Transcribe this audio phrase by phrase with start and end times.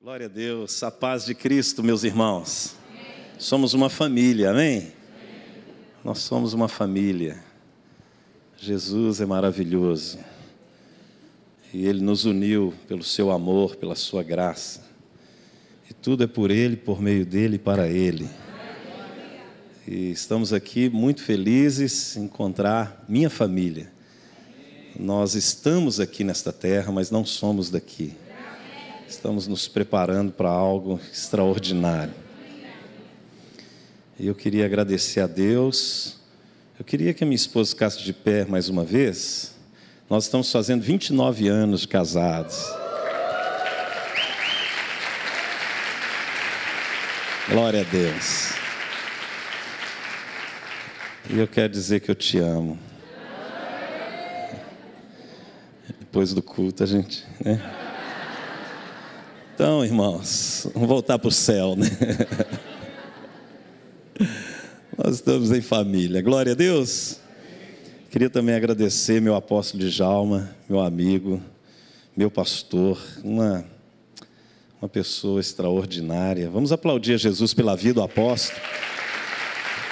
[0.00, 2.76] Glória a Deus, a paz de Cristo, meus irmãos.
[3.36, 4.92] Somos uma família, amém?
[6.04, 7.42] Nós somos uma família.
[8.56, 10.20] Jesus é maravilhoso.
[11.74, 14.86] E Ele nos uniu pelo seu amor, pela sua graça.
[15.90, 18.30] E tudo é por Ele, por meio dele e para Ele.
[19.84, 23.90] E estamos aqui muito felizes em encontrar minha família.
[24.96, 28.14] Nós estamos aqui nesta terra, mas não somos daqui.
[29.08, 32.12] Estamos nos preparando para algo extraordinário.
[34.18, 36.18] E eu queria agradecer a Deus.
[36.78, 39.54] Eu queria que a minha esposa ficasse de pé mais uma vez.
[40.10, 42.62] Nós estamos fazendo 29 anos de casados.
[47.48, 48.52] Glória a Deus.
[51.30, 52.78] E eu quero dizer que eu te amo.
[55.98, 57.24] Depois do culto, a gente.
[57.42, 57.77] Né?
[59.60, 61.88] Então, irmãos, vamos voltar para o céu, né?
[64.96, 66.22] Nós estamos em família.
[66.22, 67.18] Glória a Deus.
[68.08, 71.42] Queria também agradecer meu apóstolo de Jalma, meu amigo,
[72.16, 73.64] meu pastor, uma,
[74.80, 76.48] uma pessoa extraordinária.
[76.48, 78.60] Vamos aplaudir a Jesus pela vida do apóstolo.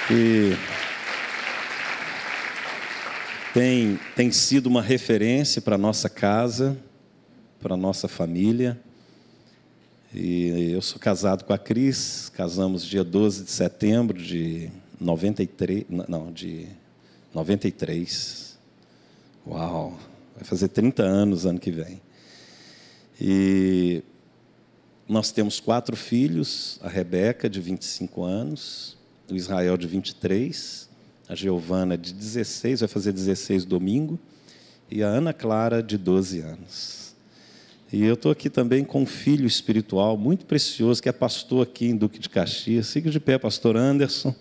[0.09, 0.53] E
[3.53, 6.77] tem, tem sido uma referência para a nossa casa,
[7.59, 8.79] para a nossa família.
[10.13, 16.31] E eu sou casado com a Cris, casamos dia 12 de setembro de 93, não,
[16.31, 16.67] de
[17.33, 18.57] 93.
[19.45, 19.99] Uau,
[20.33, 22.01] vai fazer 30 anos ano que vem.
[23.19, 24.01] E
[25.09, 28.97] nós temos quatro filhos, a Rebeca, de 25 anos,
[29.29, 30.89] o Israel, de 23,
[31.27, 34.17] a Giovana, de 16, vai fazer 16 domingo,
[34.89, 37.06] e a Ana Clara, de 12 anos.
[37.91, 41.85] E eu estou aqui também com um filho espiritual muito precioso, que é pastor aqui
[41.85, 42.87] em Duque de Caxias.
[42.87, 44.35] Siga de pé, pastor Anderson.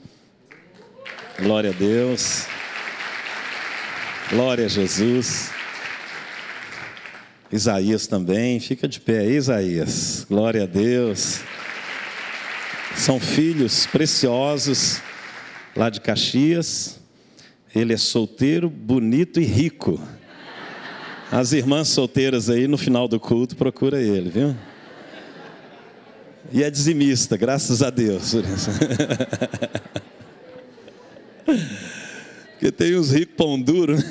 [1.40, 2.46] Glória a Deus.
[4.30, 5.52] Glória a Jesus.
[7.52, 10.26] Isaías também, fica de pé, Isaías.
[10.28, 11.40] Glória a Deus.
[12.96, 15.00] São filhos preciosos
[15.76, 16.98] lá de Caxias.
[17.72, 20.00] Ele é solteiro, bonito e rico.
[21.30, 24.54] As irmãs solteiras aí no final do culto, procura ele, viu?
[26.52, 28.34] E é dizimista, graças a Deus.
[32.52, 33.96] Porque tem uns ricos pão duro.
[33.96, 34.04] Né?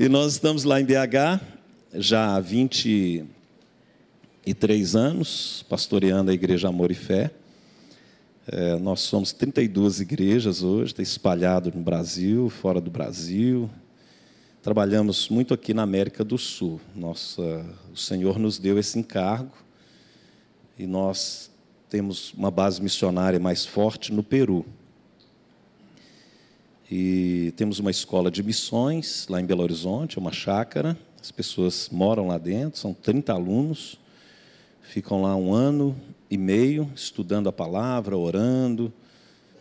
[0.00, 1.40] E nós estamos lá em BH,
[1.94, 7.30] já há 23 anos, pastoreando a Igreja Amor e Fé.
[8.48, 13.70] É, nós somos 32 igrejas hoje, está espalhado no Brasil, fora do Brasil,
[14.62, 16.80] Trabalhamos muito aqui na América do Sul.
[16.94, 19.50] Nossa, o Senhor nos deu esse encargo
[20.78, 21.50] e nós
[21.90, 24.64] temos uma base missionária mais forte no Peru.
[26.88, 30.96] E temos uma escola de missões lá em Belo Horizonte, uma chácara.
[31.20, 33.98] As pessoas moram lá dentro, são 30 alunos,
[34.80, 35.96] ficam lá um ano
[36.30, 38.92] e meio estudando a palavra, orando,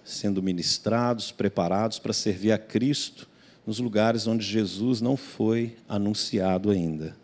[0.06, 3.31] sendo ministrados, preparados para servir a Cristo
[3.66, 7.16] nos lugares onde Jesus não foi anunciado ainda.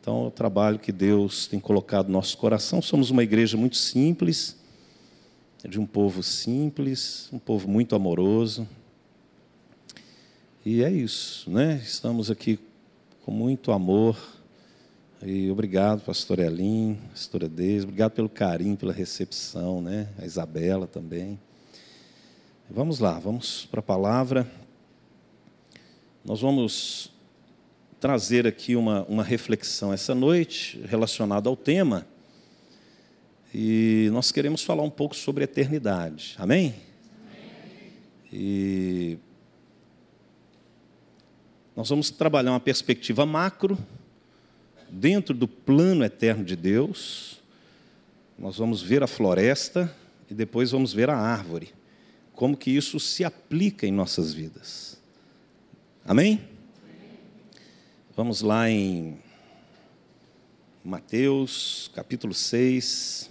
[0.00, 2.80] Então, é o trabalho que Deus tem colocado no nosso coração.
[2.80, 4.56] Somos uma igreja muito simples,
[5.68, 8.66] de um povo simples, um povo muito amoroso.
[10.64, 11.80] E é isso, né?
[11.82, 12.58] Estamos aqui
[13.24, 14.16] com muito amor.
[15.22, 20.08] E obrigado, pastor Elim, pastora Deise, obrigado pelo carinho, pela recepção, né?
[20.16, 21.38] A Isabela também.
[22.70, 24.48] Vamos lá, vamos para a palavra.
[26.28, 27.10] Nós vamos
[27.98, 32.06] trazer aqui uma, uma reflexão essa noite relacionada ao tema.
[33.54, 36.34] E nós queremos falar um pouco sobre eternidade.
[36.36, 36.74] Amém?
[37.22, 37.92] Amém?
[38.30, 39.18] E
[41.74, 43.78] nós vamos trabalhar uma perspectiva macro,
[44.90, 47.40] dentro do plano eterno de Deus.
[48.38, 49.96] Nós vamos ver a floresta
[50.30, 51.72] e depois vamos ver a árvore.
[52.34, 54.97] Como que isso se aplica em nossas vidas.
[56.08, 56.40] Amém?
[58.16, 59.22] Vamos lá em
[60.82, 63.30] Mateus, capítulo 6.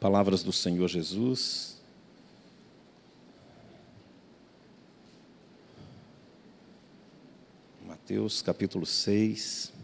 [0.00, 1.76] Palavras do Senhor Jesus.
[7.86, 9.77] Mateus capítulo 6.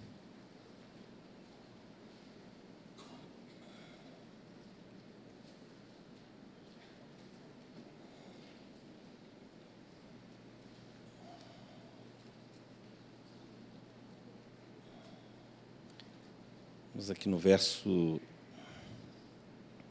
[17.05, 18.19] Estamos aqui no verso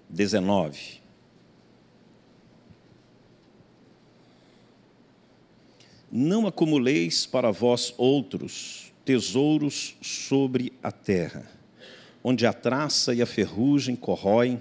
[0.10, 1.00] 19.
[6.12, 11.48] Não acumuleis para vós outros tesouros sobre a terra,
[12.24, 14.60] onde a traça e a ferrugem corroem,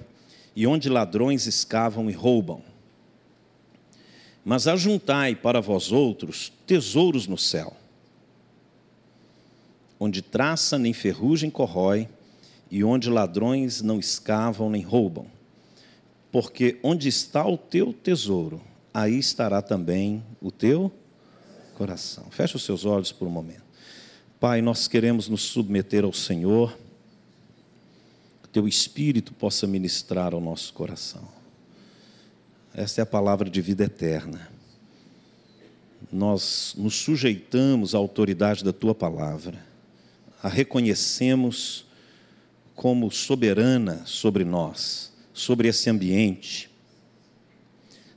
[0.55, 2.63] e onde ladrões escavam e roubam.
[4.45, 7.75] Mas ajuntai para vós outros tesouros no céu,
[9.99, 12.07] onde traça nem ferrugem corrói,
[12.73, 15.27] e onde ladrões não escavam nem roubam.
[16.33, 18.63] Porque onde está o teu tesouro,
[18.95, 20.91] aí estará também o teu
[21.75, 22.25] coração.
[22.31, 23.63] Feche os seus olhos por um momento.
[24.41, 26.75] Pai, nós queremos nos submeter ao Senhor,
[28.43, 31.29] que teu Espírito possa ministrar ao nosso coração.
[32.75, 34.49] Esta é a palavra de vida eterna.
[36.11, 39.63] Nós nos sujeitamos à autoridade da tua palavra,
[40.43, 41.92] a reconhecemos
[42.75, 46.71] como soberana sobre nós, sobre esse ambiente,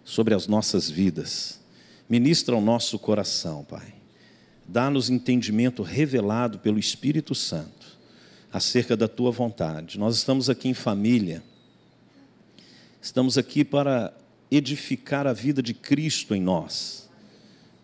[0.04, 1.60] sobre as nossas vidas.
[2.10, 3.94] Ministra ao nosso coração, Pai.
[4.68, 7.98] Dá-nos entendimento revelado pelo Espírito Santo
[8.52, 10.00] acerca da tua vontade.
[10.00, 11.44] Nós estamos aqui em família,
[13.02, 14.13] estamos aqui para
[14.50, 17.10] edificar a vida de Cristo em nós,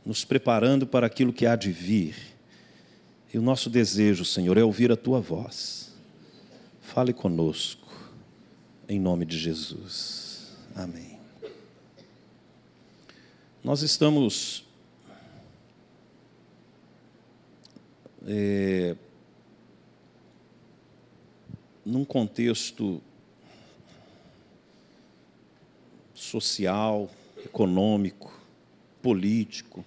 [0.06, 2.16] nos preparando para aquilo que há de vir.
[3.34, 5.91] E o nosso desejo, Senhor, é ouvir a tua voz
[6.94, 7.88] Fale conosco,
[8.86, 10.58] em nome de Jesus.
[10.76, 11.18] Amém.
[13.64, 14.66] Nós estamos
[18.28, 18.98] é,
[21.86, 23.02] num contexto
[26.14, 28.38] social, econômico,
[29.02, 29.86] político,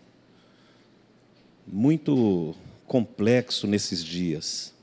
[1.66, 2.54] muito
[2.86, 4.73] complexo nesses dias.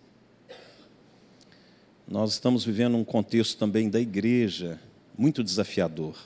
[2.12, 4.78] Nós estamos vivendo um contexto também da igreja
[5.18, 6.18] muito desafiador.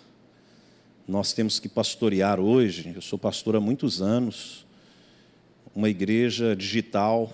[1.08, 4.66] Nós temos que pastorear hoje, eu sou pastor há muitos anos,
[5.76, 7.32] uma igreja digital,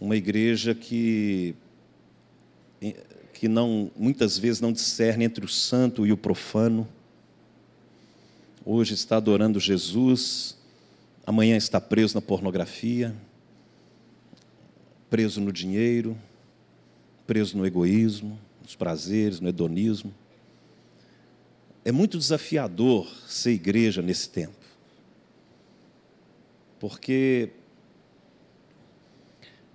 [0.00, 1.54] uma igreja que,
[3.34, 6.88] que não, muitas vezes não discerne entre o santo e o profano.
[8.64, 10.56] Hoje está adorando Jesus,
[11.26, 13.14] amanhã está preso na pornografia,
[15.10, 16.16] preso no dinheiro,
[17.26, 20.14] preso no egoísmo, nos prazeres, no hedonismo.
[21.84, 24.56] É muito desafiador ser igreja nesse tempo.
[26.78, 27.50] Porque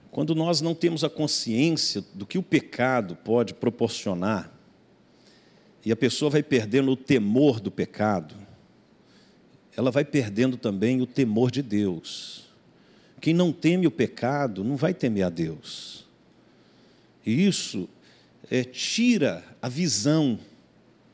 [0.10, 4.52] quando nós não temos a consciência do que o pecado pode proporcionar,
[5.86, 8.36] e a pessoa vai perdendo o temor do pecado,
[9.76, 12.50] ela vai perdendo também o temor de Deus.
[13.22, 16.06] Quem não teme o pecado não vai temer a Deus.
[17.28, 17.90] E isso
[18.50, 20.40] é, tira a visão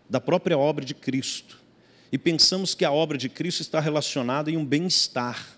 [0.07, 1.60] da própria obra de Cristo.
[2.12, 5.57] E pensamos que a obra de Cristo está relacionada em um bem-estar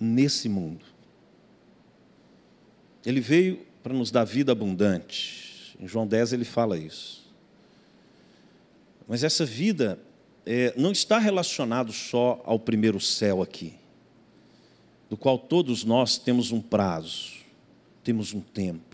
[0.00, 0.84] nesse mundo.
[3.06, 5.76] Ele veio para nos dar vida abundante.
[5.78, 7.24] Em João 10 ele fala isso.
[9.06, 10.00] Mas essa vida
[10.44, 13.74] é, não está relacionada só ao primeiro céu aqui,
[15.08, 17.34] do qual todos nós temos um prazo,
[18.02, 18.93] temos um tempo.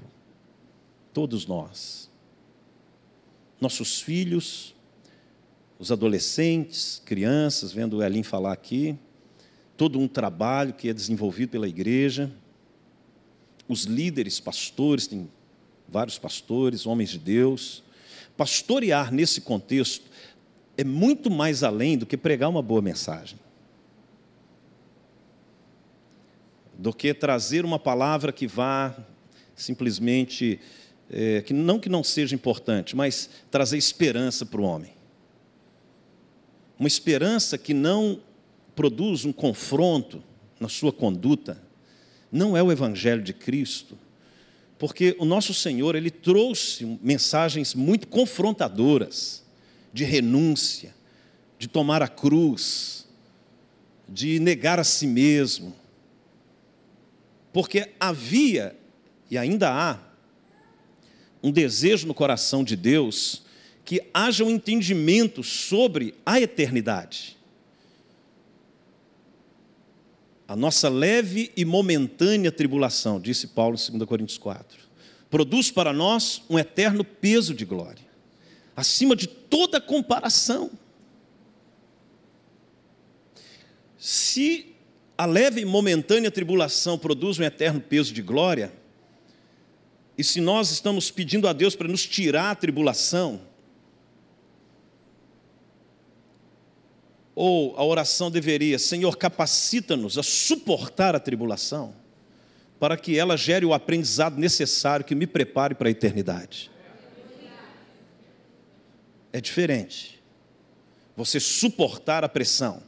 [1.12, 2.09] Todos nós.
[3.61, 4.75] Nossos filhos,
[5.79, 8.97] os adolescentes, crianças, vendo o Elin falar aqui,
[9.76, 12.31] todo um trabalho que é desenvolvido pela igreja,
[13.67, 15.31] os líderes, pastores, tem
[15.88, 17.83] vários pastores, homens de Deus.
[18.37, 20.05] Pastorear nesse contexto
[20.76, 23.38] é muito mais além do que pregar uma boa mensagem.
[26.79, 28.97] Do que trazer uma palavra que vá
[29.55, 30.59] simplesmente
[31.11, 34.93] é, que não que não seja importante, mas trazer esperança para o homem.
[36.79, 38.21] Uma esperança que não
[38.75, 40.23] produz um confronto
[40.59, 41.61] na sua conduta,
[42.31, 43.99] não é o evangelho de Cristo,
[44.79, 49.45] porque o nosso Senhor, ele trouxe mensagens muito confrontadoras
[49.93, 50.95] de renúncia,
[51.59, 53.07] de tomar a cruz,
[54.09, 55.75] de negar a si mesmo.
[57.52, 58.75] Porque havia
[59.31, 59.99] e ainda há
[61.42, 63.42] um desejo no coração de Deus
[63.85, 67.37] que haja um entendimento sobre a eternidade.
[70.47, 74.78] A nossa leve e momentânea tribulação, disse Paulo em 2 Coríntios 4,
[75.30, 78.04] produz para nós um eterno peso de glória,
[78.76, 80.70] acima de toda comparação.
[83.97, 84.75] Se
[85.16, 88.73] a leve e momentânea tribulação produz um eterno peso de glória,
[90.17, 93.40] e se nós estamos pedindo a Deus para nos tirar a tribulação,
[97.35, 101.95] ou a oração deveria, Senhor, capacita-nos a suportar a tribulação,
[102.79, 106.71] para que ela gere o aprendizado necessário que me prepare para a eternidade.
[109.33, 110.23] É diferente.
[111.17, 112.83] Você suportar a pressão,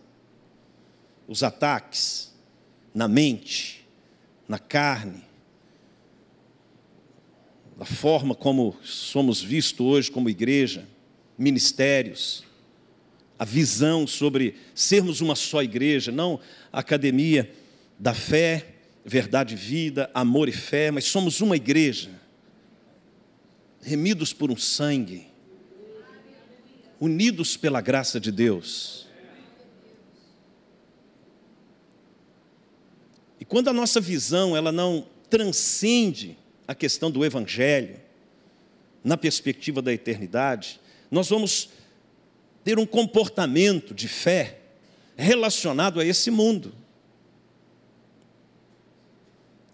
[1.29, 2.33] os ataques
[2.95, 3.87] na mente,
[4.49, 5.25] na carne,
[7.76, 10.87] da forma como somos vistos hoje como igreja,
[11.37, 12.45] ministérios,
[13.38, 16.38] a visão sobre sermos uma só igreja, não
[16.73, 17.52] a academia
[17.99, 22.11] da fé, verdade e vida, amor e fé, mas somos uma igreja,
[23.81, 25.26] remidos por um sangue,
[27.00, 29.09] unidos pela graça de Deus.
[33.41, 38.00] E quando a nossa visão ela não transcende a questão do evangelho
[39.02, 41.71] na perspectiva da eternidade, nós vamos
[42.64, 44.61] ter um comportamento de fé
[45.16, 46.73] relacionado a esse mundo.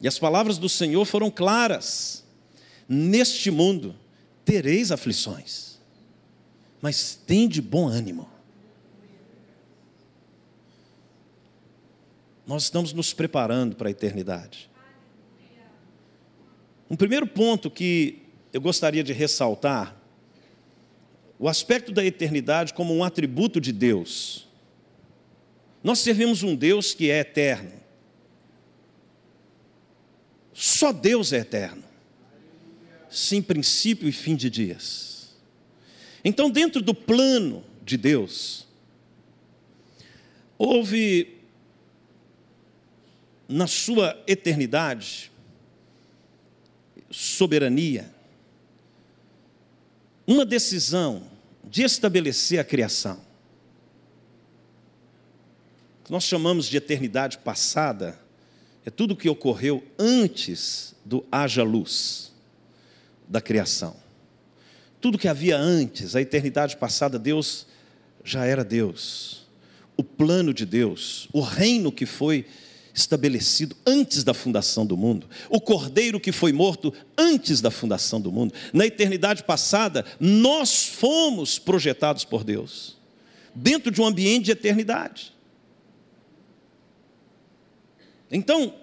[0.01, 2.25] E as palavras do Senhor foram claras:
[2.89, 3.95] neste mundo
[4.45, 5.79] tereis aflições,
[6.81, 8.29] mas tem de bom ânimo.
[12.47, 14.68] Nós estamos nos preparando para a eternidade.
[16.91, 19.95] Um primeiro ponto que eu gostaria de ressaltar
[21.39, 24.49] o aspecto da eternidade como um atributo de Deus.
[25.83, 27.73] Nós servimos um Deus que é eterno.
[30.53, 31.85] Só Deus é eterno,
[33.09, 35.37] sem princípio e fim de dias.
[36.25, 38.67] Então, dentro do plano de Deus,
[40.59, 41.39] houve
[43.49, 45.31] na sua eternidade,
[47.21, 48.09] soberania,
[50.25, 51.25] uma decisão
[51.65, 53.21] de estabelecer a criação.
[56.05, 58.19] que nós chamamos de eternidade passada
[58.87, 62.33] é tudo o que ocorreu antes do haja luz
[63.29, 63.97] da criação.
[65.01, 67.67] Tudo que havia antes, a eternidade passada, Deus
[68.25, 69.47] já era Deus.
[69.97, 72.47] O plano de Deus, o reino que foi
[72.99, 78.33] estabelecido antes da fundação do mundo, o cordeiro que foi morto antes da fundação do
[78.33, 78.53] mundo.
[78.73, 82.97] Na eternidade passada, nós fomos projetados por Deus,
[83.55, 85.33] dentro de um ambiente de eternidade.
[88.31, 88.75] Então,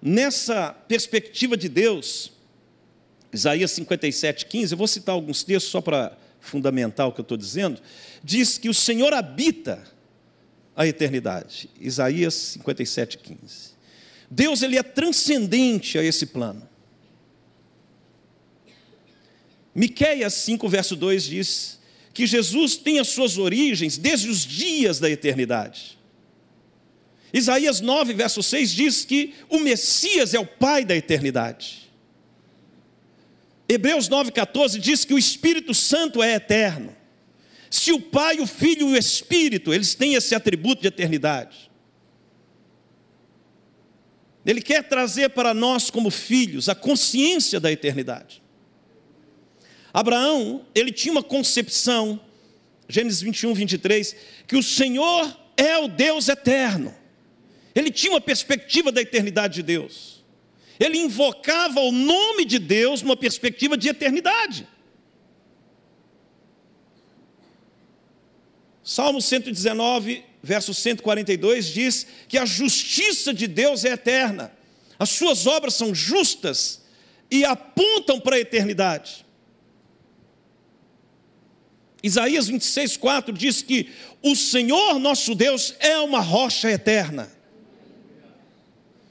[0.00, 2.30] nessa perspectiva de Deus,
[3.32, 7.36] Isaías 57, 15, eu vou citar alguns textos só para fundamentar o que eu estou
[7.36, 7.80] dizendo,
[8.22, 9.95] diz que o Senhor habita
[10.76, 11.70] a eternidade.
[11.80, 13.38] Isaías 57, 15.
[14.30, 16.68] Deus ele é transcendente a esse plano.
[19.74, 21.78] Miqueias 5, verso 2 diz
[22.12, 25.98] que Jesus tem as suas origens desde os dias da eternidade.
[27.32, 31.90] Isaías 9, verso 6 diz que o Messias é o Pai da eternidade.
[33.68, 36.94] Hebreus 9,14 diz que o Espírito Santo é eterno.
[37.70, 41.70] Se o Pai, o Filho e o Espírito, eles têm esse atributo de eternidade.
[44.44, 48.42] Ele quer trazer para nós, como filhos, a consciência da eternidade.
[49.92, 52.20] Abraão, ele tinha uma concepção,
[52.88, 56.94] Gênesis 21, 23, que o Senhor é o Deus eterno.
[57.74, 60.24] Ele tinha uma perspectiva da eternidade de Deus.
[60.78, 64.68] Ele invocava o nome de Deus numa perspectiva de eternidade.
[68.86, 74.52] Salmo 119, verso 142 diz que a justiça de Deus é eterna,
[74.96, 76.82] as suas obras são justas
[77.28, 79.26] e apontam para a eternidade.
[82.00, 83.90] Isaías 26, 4 diz que
[84.22, 87.28] o Senhor nosso Deus é uma rocha eterna.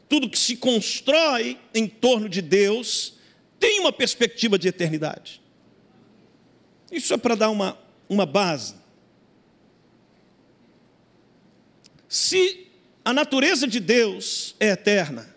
[0.08, 3.15] Tudo que se constrói em torno de Deus
[3.60, 5.41] tem uma perspectiva de eternidade.
[6.89, 7.77] Isso é para dar uma,
[8.08, 8.85] uma base.
[12.15, 12.67] Se
[13.03, 15.36] a natureza de Deus é eterna,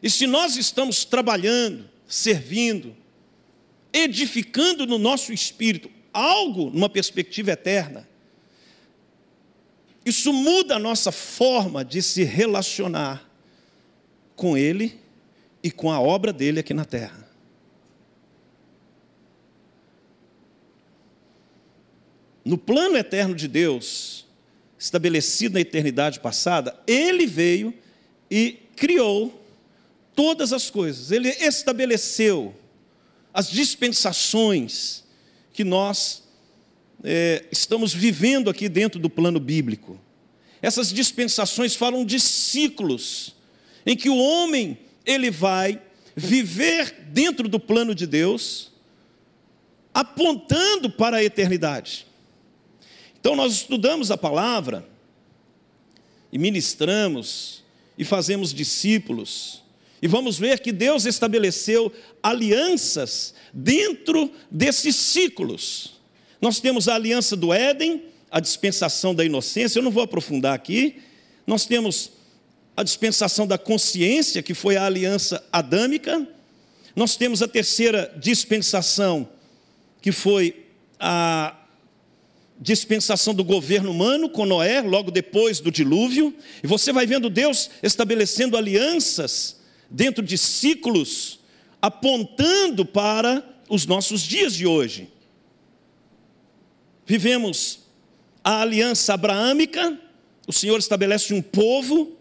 [0.00, 2.96] e se nós estamos trabalhando, servindo,
[3.92, 8.08] edificando no nosso espírito algo numa perspectiva eterna,
[10.06, 13.28] isso muda a nossa forma de se relacionar
[14.36, 15.00] com Ele
[15.64, 17.28] e com a obra dele aqui na terra.
[22.44, 24.27] No plano eterno de Deus,
[24.78, 27.74] estabelecido na eternidade passada, ele veio
[28.30, 29.44] e criou
[30.14, 31.10] todas as coisas.
[31.10, 32.54] Ele estabeleceu
[33.32, 35.04] as dispensações
[35.52, 36.24] que nós
[37.04, 40.00] é, estamos vivendo aqui dentro do plano bíblico.
[40.60, 43.34] Essas dispensações falam de ciclos
[43.86, 45.80] em que o homem ele vai
[46.14, 48.72] viver dentro do plano de Deus,
[49.94, 52.07] apontando para a eternidade.
[53.20, 54.86] Então nós estudamos a palavra
[56.32, 57.64] e ministramos
[57.96, 59.62] e fazemos discípulos.
[60.00, 65.94] E vamos ver que Deus estabeleceu alianças dentro desses ciclos.
[66.40, 71.02] Nós temos a aliança do Éden, a dispensação da inocência, eu não vou aprofundar aqui.
[71.46, 72.12] Nós temos
[72.76, 76.24] a dispensação da consciência, que foi a aliança adâmica.
[76.94, 79.28] Nós temos a terceira dispensação,
[80.00, 80.64] que foi
[81.00, 81.57] a
[82.60, 86.34] dispensação do governo humano com Noé, logo depois do dilúvio.
[86.62, 89.60] E você vai vendo Deus estabelecendo alianças
[89.90, 91.40] dentro de ciclos,
[91.80, 95.08] apontando para os nossos dias de hoje.
[97.06, 97.80] Vivemos
[98.42, 99.98] a aliança abraâmica,
[100.46, 102.16] o Senhor estabelece um povo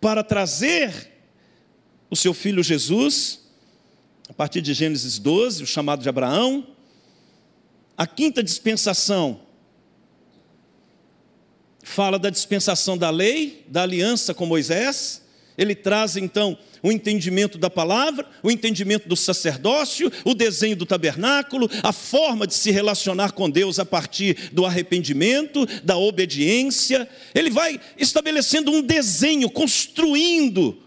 [0.00, 1.12] para trazer
[2.10, 3.40] o seu filho Jesus,
[4.28, 6.73] a partir de Gênesis 12, o chamado de Abraão.
[7.96, 9.40] A quinta dispensação
[11.84, 15.22] fala da dispensação da lei, da aliança com Moisés.
[15.56, 21.70] Ele traz então o entendimento da palavra, o entendimento do sacerdócio, o desenho do tabernáculo,
[21.82, 27.08] a forma de se relacionar com Deus a partir do arrependimento, da obediência.
[27.32, 30.82] Ele vai estabelecendo um desenho, construindo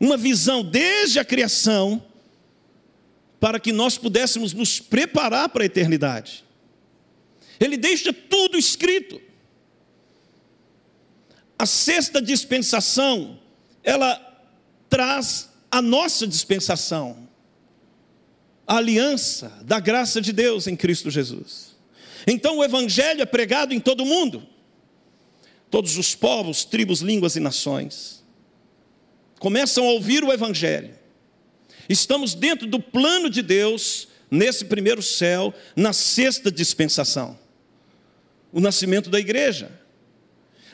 [0.00, 2.02] uma visão desde a criação,
[3.38, 6.45] para que nós pudéssemos nos preparar para a eternidade.
[7.58, 9.20] Ele deixa tudo escrito.
[11.58, 13.38] A sexta dispensação,
[13.82, 14.20] ela
[14.88, 17.28] traz a nossa dispensação,
[18.66, 21.74] a aliança da graça de Deus em Cristo Jesus.
[22.26, 24.46] Então o Evangelho é pregado em todo o mundo,
[25.70, 28.16] todos os povos, tribos, línguas e nações
[29.38, 30.94] começam a ouvir o Evangelho.
[31.88, 37.38] Estamos dentro do plano de Deus nesse primeiro céu, na sexta dispensação
[38.56, 39.70] o nascimento da igreja.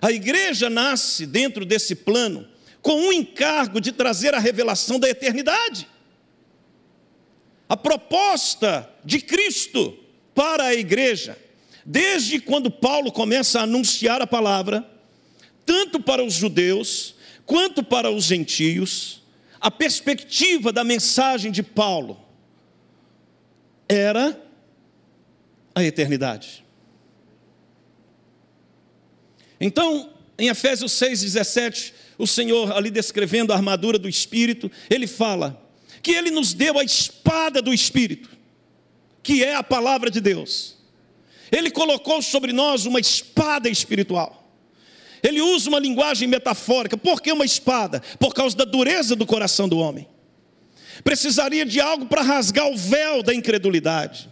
[0.01, 2.47] A igreja nasce dentro desse plano
[2.81, 5.89] com um encargo de trazer a revelação da eternidade.
[7.69, 9.99] A proposta de Cristo
[10.33, 11.37] para a igreja,
[11.85, 14.89] desde quando Paulo começa a anunciar a palavra,
[15.67, 19.25] tanto para os judeus quanto para os gentios,
[19.61, 22.25] a perspectiva da mensagem de Paulo
[23.89, 24.41] era
[25.75, 26.62] a eternidade.
[29.65, 35.63] Então, em Efésios 6,17, o Senhor, ali descrevendo a armadura do Espírito, ele fala
[36.03, 38.29] que ele nos deu a espada do Espírito,
[39.23, 40.77] que é a palavra de Deus.
[41.51, 44.51] Ele colocou sobre nós uma espada espiritual.
[45.23, 46.97] Ele usa uma linguagem metafórica.
[46.97, 48.03] Por que uma espada?
[48.19, 50.09] Por causa da dureza do coração do homem.
[51.05, 54.29] Precisaria de algo para rasgar o véu da incredulidade,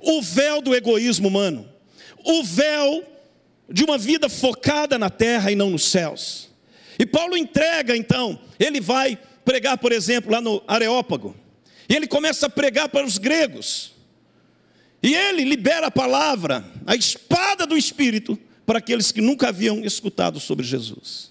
[0.00, 1.68] o véu do egoísmo humano,
[2.24, 3.17] o véu
[3.68, 6.48] de uma vida focada na terra e não nos céus.
[6.98, 11.36] E Paulo entrega então, ele vai pregar, por exemplo, lá no Areópago,
[11.88, 13.92] e ele começa a pregar para os gregos,
[15.02, 20.40] e ele libera a palavra, a espada do Espírito, para aqueles que nunca haviam escutado
[20.40, 21.30] sobre Jesus.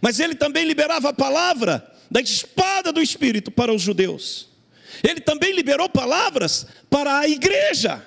[0.00, 4.48] Mas ele também liberava a palavra da espada do Espírito para os judeus.
[5.02, 8.04] Ele também liberou palavras para a igreja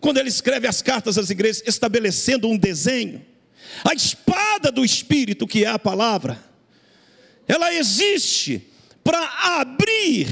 [0.00, 3.24] quando ele escreve as cartas às igrejas, estabelecendo um desenho.
[3.84, 6.42] A espada do Espírito, que é a palavra,
[7.46, 8.66] ela existe
[9.04, 9.20] para
[9.60, 10.26] abrir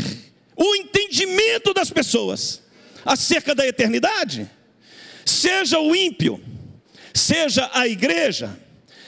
[0.56, 2.62] o entendimento das pessoas
[3.04, 4.50] acerca da eternidade.
[5.24, 6.42] Seja o ímpio,
[7.14, 8.58] seja a igreja,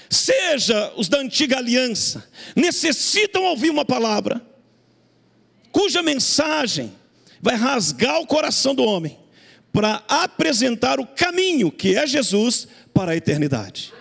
[0.09, 4.47] seja os da antiga aliança, necessitam ouvir uma palavra
[5.73, 6.93] cuja mensagem
[7.41, 9.20] vai rasgar o coração do homem
[9.73, 13.93] para apresentar o caminho, que é Jesus, para a eternidade.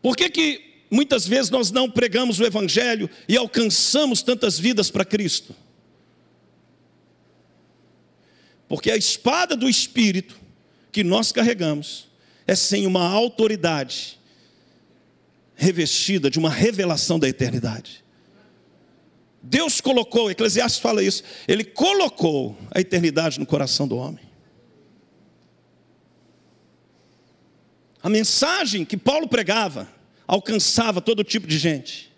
[0.00, 5.04] Por que, que muitas vezes nós não pregamos o Evangelho e alcançamos tantas vidas para
[5.04, 5.54] Cristo?
[8.68, 10.38] Porque a espada do Espírito
[10.92, 12.08] que nós carregamos
[12.46, 14.18] é sem uma autoridade
[15.54, 18.04] revestida de uma revelação da eternidade.
[19.42, 24.26] Deus colocou, Eclesiastes fala isso, ele colocou a eternidade no coração do homem.
[28.02, 29.88] A mensagem que Paulo pregava
[30.26, 32.12] alcançava todo tipo de gente,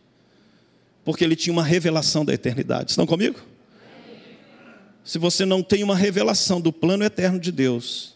[1.04, 2.90] porque ele tinha uma revelação da eternidade.
[2.90, 3.50] Estão comigo?
[5.10, 8.14] se você não tem uma revelação do plano eterno de Deus,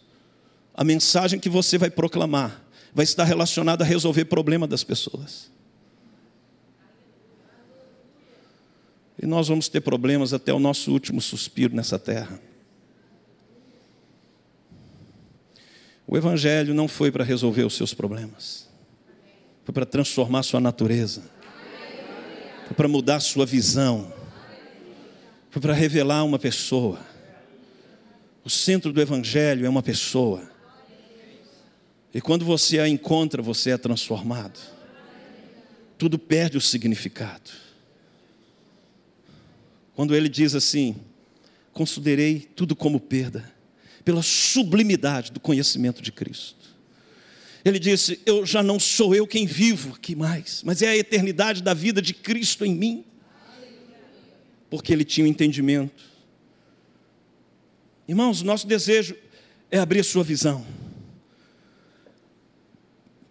[0.73, 2.63] a mensagem que você vai proclamar
[2.95, 5.51] vai estar relacionada a resolver problema das pessoas.
[9.25, 12.39] E nós vamos ter problemas até o nosso último suspiro nessa terra.
[16.07, 18.69] O Evangelho não foi para resolver os seus problemas,
[19.65, 21.23] foi para transformar sua natureza,
[22.67, 24.13] foi para mudar sua visão,
[25.49, 27.01] foi para revelar uma pessoa.
[28.45, 30.43] O centro do Evangelho é uma pessoa.
[32.13, 34.61] E quando você a encontra, você é transformado.
[35.97, 37.64] Tudo perde o significado.
[39.95, 40.97] Quando ele diz assim:
[41.73, 43.53] Considerei tudo como perda,
[44.05, 46.75] pela sublimidade do conhecimento de Cristo.
[47.65, 51.63] Ele disse: Eu já não sou eu quem vivo aqui mais, mas é a eternidade
[51.63, 53.05] da vida de Cristo em mim.
[54.69, 56.05] Porque ele tinha um entendimento.
[58.09, 59.17] Irmãos, nosso desejo
[59.71, 60.67] é abrir a sua visão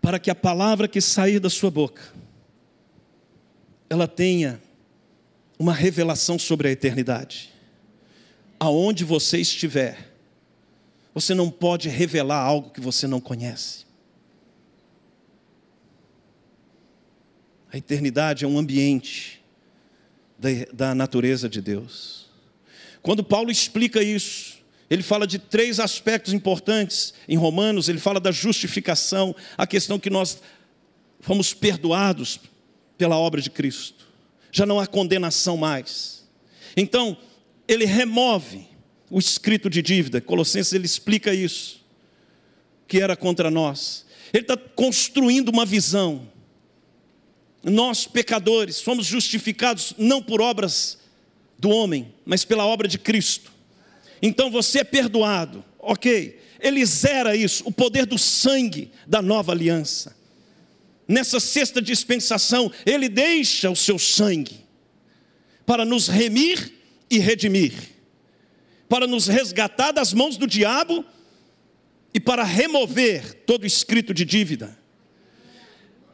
[0.01, 2.13] para que a palavra que sair da sua boca
[3.89, 4.59] ela tenha
[5.63, 7.49] uma revelação sobre a eternidade.
[8.59, 10.13] Aonde você estiver,
[11.13, 13.85] você não pode revelar algo que você não conhece.
[17.71, 19.41] A eternidade é um ambiente
[20.73, 22.29] da, natureza de Deus.
[23.01, 24.57] Quando Paulo explica isso,
[24.89, 30.09] ele fala de três aspectos importantes em Romanos, ele fala da justificação, a questão que
[30.09, 30.41] nós
[31.21, 32.37] fomos perdoados
[32.97, 34.02] pela obra de Cristo.
[34.53, 36.23] Já não há condenação mais.
[36.77, 37.17] Então,
[37.67, 38.67] ele remove
[39.09, 40.21] o escrito de dívida.
[40.21, 41.83] Colossenses ele explica isso,
[42.87, 44.05] que era contra nós.
[44.31, 46.31] Ele está construindo uma visão.
[47.63, 50.99] Nós, pecadores, somos justificados não por obras
[51.57, 53.51] do homem, mas pela obra de Cristo.
[54.21, 56.39] Então você é perdoado, ok.
[56.59, 60.15] Ele zera isso, o poder do sangue da nova aliança.
[61.13, 64.65] Nessa sexta dispensação, ele deixa o seu sangue
[65.63, 66.73] para nos remir
[67.07, 67.71] e redimir,
[68.89, 71.05] para nos resgatar das mãos do diabo
[72.15, 74.75] e para remover todo escrito de dívida.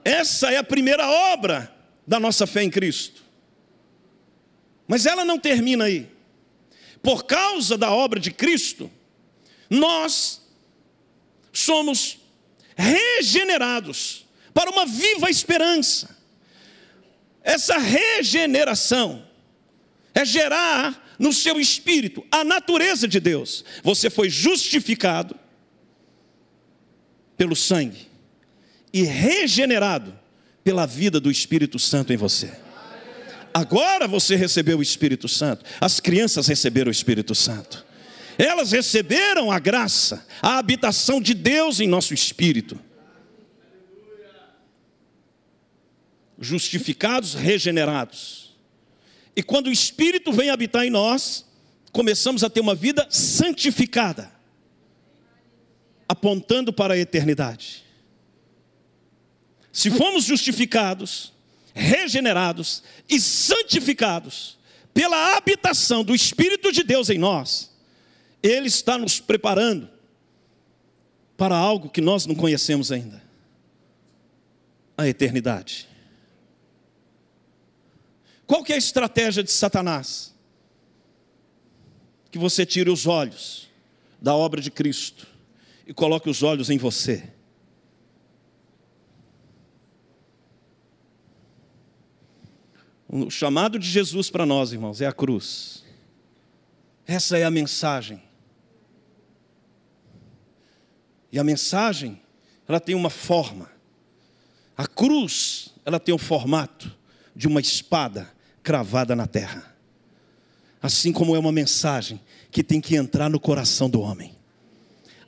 [0.04, 1.74] Essa é a primeira obra
[2.06, 3.24] da nossa fé em Cristo.
[4.86, 6.10] Mas ela não termina aí
[7.02, 8.92] por causa da obra de Cristo,
[9.70, 10.42] nós
[11.54, 12.20] somos
[12.76, 14.28] regenerados
[14.60, 16.18] para uma viva esperança.
[17.42, 19.26] Essa regeneração
[20.14, 23.64] é gerar no seu espírito a natureza de Deus.
[23.82, 25.34] Você foi justificado
[27.38, 28.10] pelo sangue
[28.92, 30.14] e regenerado
[30.62, 32.52] pela vida do Espírito Santo em você.
[33.54, 35.64] Agora você recebeu o Espírito Santo.
[35.80, 37.86] As crianças receberam o Espírito Santo.
[38.38, 42.78] Elas receberam a graça, a habitação de Deus em nosso espírito.
[46.40, 48.58] Justificados, regenerados.
[49.36, 51.46] E quando o Espírito vem habitar em nós,
[51.92, 54.32] começamos a ter uma vida santificada,
[56.08, 57.84] apontando para a eternidade.
[59.72, 61.34] Se fomos justificados,
[61.74, 64.58] regenerados e santificados
[64.94, 67.72] pela habitação do Espírito de Deus em nós,
[68.42, 69.90] Ele está nos preparando
[71.38, 73.22] para algo que nós não conhecemos ainda
[74.98, 75.89] a eternidade.
[78.50, 80.34] Qual que é a estratégia de Satanás?
[82.32, 83.70] Que você tire os olhos
[84.20, 85.28] da obra de Cristo
[85.86, 87.32] e coloque os olhos em você.
[93.08, 95.86] O chamado de Jesus para nós, irmãos, é a cruz.
[97.06, 98.20] Essa é a mensagem.
[101.32, 102.20] E a mensagem,
[102.68, 103.70] ela tem uma forma.
[104.76, 106.98] A cruz, ela tem o formato
[107.36, 108.39] de uma espada
[108.70, 109.76] cravada na terra.
[110.80, 114.36] Assim como é uma mensagem que tem que entrar no coração do homem.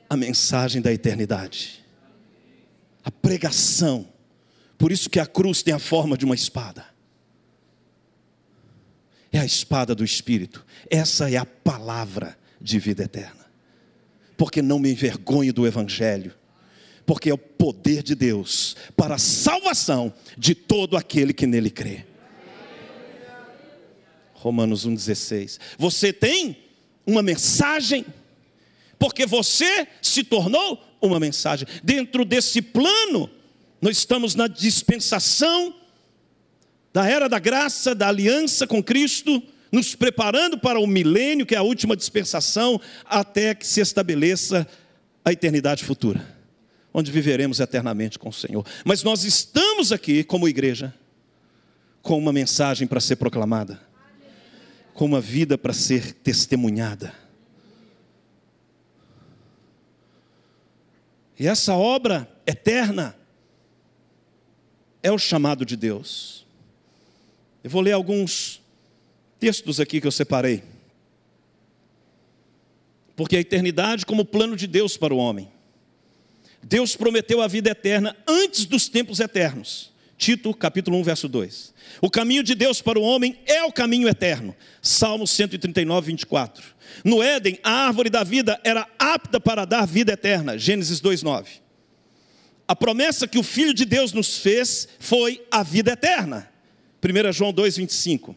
[0.08, 1.84] A mensagem da eternidade.
[3.04, 4.06] A pregação.
[4.78, 6.92] Por isso que a cruz tem a forma de uma espada
[9.32, 13.46] é a espada do Espírito, essa é a palavra de vida eterna.
[14.36, 16.34] Porque não me envergonhe do Evangelho,
[17.06, 22.11] porque é o poder de Deus para a salvação de todo aquele que nele crê.
[24.42, 25.60] Romanos 1,16.
[25.78, 26.56] Você tem
[27.06, 28.04] uma mensagem,
[28.98, 31.66] porque você se tornou uma mensagem.
[31.82, 33.30] Dentro desse plano,
[33.80, 35.74] nós estamos na dispensação
[36.92, 41.58] da era da graça, da aliança com Cristo, nos preparando para o milênio, que é
[41.58, 44.66] a última dispensação, até que se estabeleça
[45.24, 46.36] a eternidade futura,
[46.92, 48.66] onde viveremos eternamente com o Senhor.
[48.84, 50.92] Mas nós estamos aqui, como igreja,
[52.02, 53.91] com uma mensagem para ser proclamada,
[54.94, 57.14] com uma vida para ser testemunhada.
[61.38, 63.16] E essa obra eterna
[65.02, 66.46] é o chamado de Deus.
[67.64, 68.60] Eu vou ler alguns
[69.38, 70.62] textos aqui que eu separei.
[73.16, 75.50] Porque a eternidade como plano de Deus para o homem.
[76.62, 79.91] Deus prometeu a vida eterna antes dos tempos eternos.
[80.22, 81.74] Tito, capítulo 1, verso 2.
[82.00, 84.54] O caminho de Deus para o homem é o caminho eterno.
[84.80, 86.62] Salmo 139, 24.
[87.04, 90.56] No Éden, a árvore da vida era apta para dar vida eterna.
[90.56, 91.50] Gênesis 2, 9.
[92.68, 96.48] A promessa que o Filho de Deus nos fez foi a vida eterna.
[97.02, 98.36] 1 João 2, 25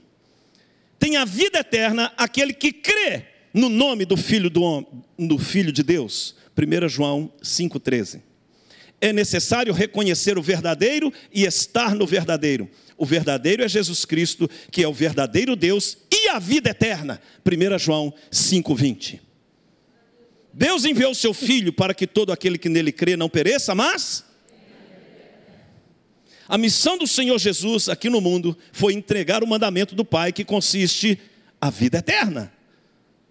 [1.06, 4.84] tem a vida eterna aquele que crê no nome do Filho, do,
[5.19, 6.36] do filho de Deus.
[6.58, 8.21] 1 João 5,13.
[9.01, 12.69] É necessário reconhecer o verdadeiro e estar no verdadeiro.
[12.97, 17.21] O verdadeiro é Jesus Cristo, que é o verdadeiro Deus e a vida eterna.
[17.45, 19.19] 1 João 5,20.
[20.53, 24.23] Deus enviou seu Filho para que todo aquele que nele crê não pereça, mas
[26.47, 30.45] a missão do Senhor Jesus aqui no mundo foi entregar o mandamento do Pai, que
[30.45, 31.19] consiste
[31.60, 32.53] a vida eterna.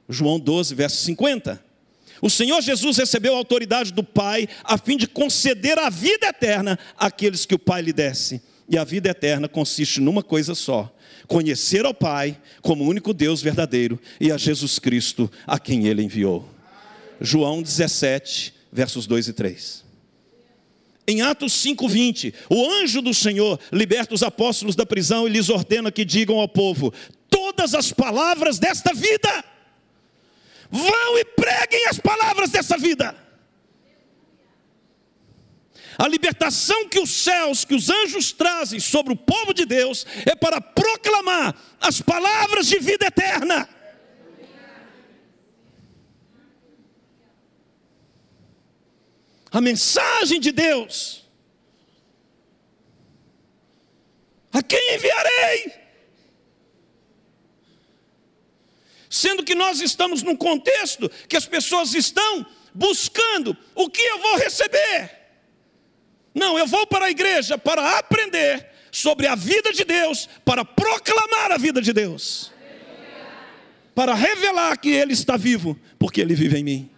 [0.09, 1.63] João 12, verso 50.
[2.21, 6.79] O Senhor Jesus recebeu a autoridade do Pai a fim de conceder a vida eterna
[6.97, 8.43] àqueles que o Pai lhe desse.
[8.69, 10.95] E a vida eterna consiste numa coisa só:
[11.27, 16.49] conhecer ao Pai como único Deus verdadeiro e a Jesus Cristo a quem ele enviou.
[17.21, 19.85] João 17, versos 2 e 3.
[21.07, 25.93] Em Atos 5:20, o anjo do Senhor liberta os apóstolos da prisão e lhes ordena
[25.93, 26.93] que digam ao povo
[27.29, 29.45] todas as palavras desta vida.
[30.75, 33.15] Vão e preguem as palavras dessa vida.
[35.97, 40.35] A libertação que os céus, que os anjos trazem sobre o povo de Deus é
[40.35, 43.69] para proclamar as palavras de vida eterna.
[49.55, 51.25] a mensagem de Deus.
[54.53, 55.84] A quem enviarei?
[59.15, 64.39] Sendo que nós estamos num contexto que as pessoas estão buscando o que eu vou
[64.39, 65.09] receber.
[66.35, 71.53] Não, eu vou para a igreja para aprender sobre a vida de Deus, para proclamar
[71.53, 72.51] a vida de Deus,
[73.95, 76.91] para revelar que Ele está vivo, porque Ele vive em mim.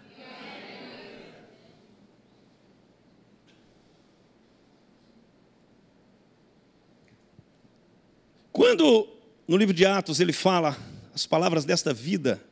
[8.51, 9.07] Quando
[9.47, 12.45] no livro de Atos ele fala as palavras desta vida,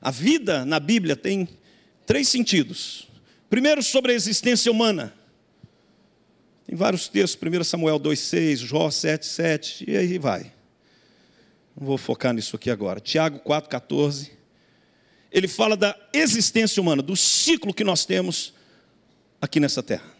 [0.00, 1.46] a vida na Bíblia tem
[2.06, 3.06] três sentidos.
[3.50, 5.12] Primeiro, sobre a existência humana.
[6.66, 10.50] Tem vários textos, 1 Samuel 2,6, Jó 7,7, e aí vai.
[11.78, 13.00] Não vou focar nisso aqui agora.
[13.00, 14.30] Tiago 4,14.
[15.30, 18.54] Ele fala da existência humana, do ciclo que nós temos
[19.42, 20.10] aqui nessa terra.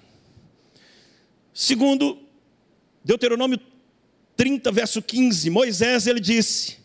[1.54, 2.18] Segundo,
[3.02, 3.58] Deuteronômio
[4.36, 6.77] 30, verso 15, Moisés ele disse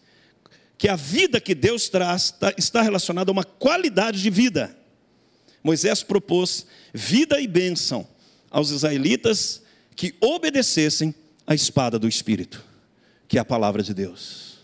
[0.77, 4.75] que a vida que Deus traz tá, está relacionada a uma qualidade de vida.
[5.63, 8.07] Moisés propôs vida e bênção
[8.51, 9.61] aos israelitas
[9.95, 11.15] que obedecessem
[11.47, 12.63] a espada do Espírito,
[13.27, 14.59] que é a palavra de Deus.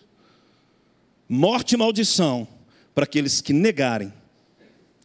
[1.28, 2.48] Morte e maldição
[2.94, 4.12] para aqueles que negarem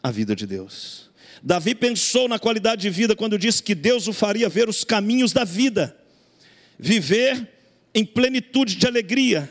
[0.02, 1.10] a vida de Deus.
[1.42, 5.32] Davi pensou na qualidade de vida quando disse que Deus o faria ver os caminhos
[5.32, 5.96] da vida,
[6.78, 7.48] viver
[7.94, 9.50] em plenitude de alegria,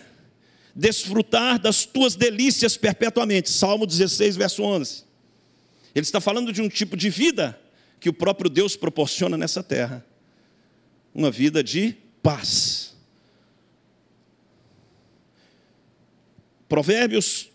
[0.76, 3.50] desfrutar das tuas delícias perpetuamente.
[3.50, 5.04] Salmo 16, verso 11.
[5.94, 7.60] Ele está falando de um tipo de vida
[8.00, 10.06] que o próprio Deus proporciona nessa terra.
[11.14, 12.96] Uma vida de paz.
[16.68, 17.50] Provérbios,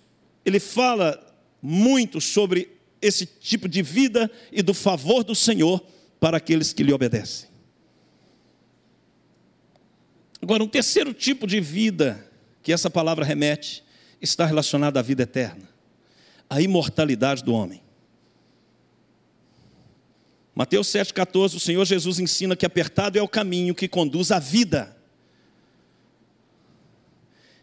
[0.45, 1.21] ele fala
[1.61, 5.85] muito sobre esse tipo de vida e do favor do Senhor
[6.21, 7.49] para aqueles que lhe obedecem.
[10.41, 12.28] Agora, um terceiro tipo de vida
[12.69, 13.83] que essa palavra remete
[14.21, 15.67] está relacionado à vida eterna,
[16.51, 17.81] à imortalidade do homem.
[20.55, 24.95] Mateus 7,14, o Senhor Jesus ensina que apertado é o caminho que conduz à vida.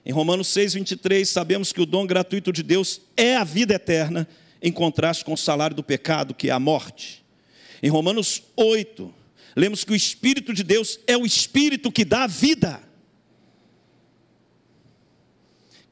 [0.04, 4.28] Em Romanos 6,23, sabemos que o dom gratuito de Deus é a vida eterna,
[4.60, 7.24] em contraste com o salário do pecado, que é a morte.
[7.84, 9.14] Em Romanos 8,
[9.56, 12.85] lemos que o Espírito de Deus é o Espírito que dá vida.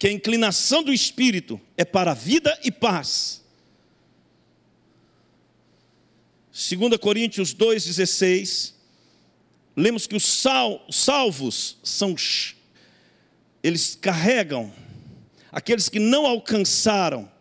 [0.03, 3.41] Que a inclinação do espírito é para vida e paz.
[6.51, 8.73] 2 Coríntios 2,16,
[9.77, 12.17] lemos que os sal, salvos são,
[13.63, 14.73] eles carregam
[15.49, 17.31] aqueles que não alcançaram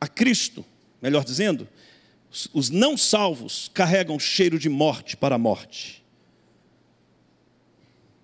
[0.00, 0.64] a Cristo,
[1.00, 1.68] melhor dizendo,
[2.52, 6.02] os não salvos carregam cheiro de morte para a morte.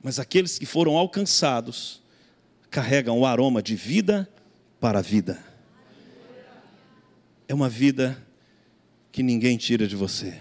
[0.02, 2.00] Mas aqueles que foram alcançados
[2.70, 4.28] carregam o aroma de vida
[4.80, 5.42] para a vida.
[7.48, 8.16] É uma vida
[9.10, 10.40] que ninguém tira de você.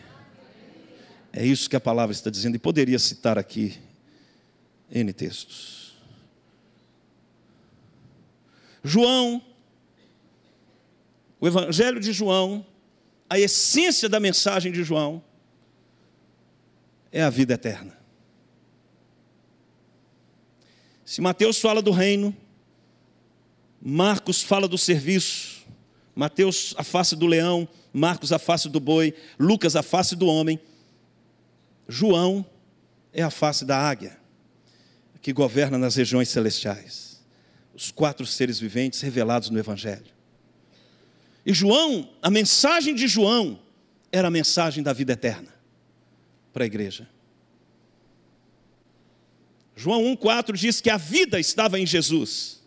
[1.33, 3.79] É isso que a palavra está dizendo, e poderia citar aqui
[4.91, 5.97] N textos.
[8.83, 9.43] João,
[11.39, 12.65] o Evangelho de João,
[13.29, 15.23] a essência da mensagem de João
[17.11, 17.98] é a vida eterna.
[21.09, 22.37] Se Mateus fala do reino,
[23.81, 25.65] Marcos fala do serviço,
[26.13, 30.59] Mateus a face do leão, Marcos a face do boi, Lucas a face do homem,
[31.87, 32.45] João
[33.11, 34.19] é a face da águia,
[35.19, 37.25] que governa nas regiões celestiais.
[37.73, 40.13] Os quatro seres viventes revelados no Evangelho.
[41.43, 43.59] E João, a mensagem de João
[44.11, 45.51] era a mensagem da vida eterna
[46.53, 47.09] para a igreja.
[49.81, 52.59] João 1,4 diz que a vida estava em Jesus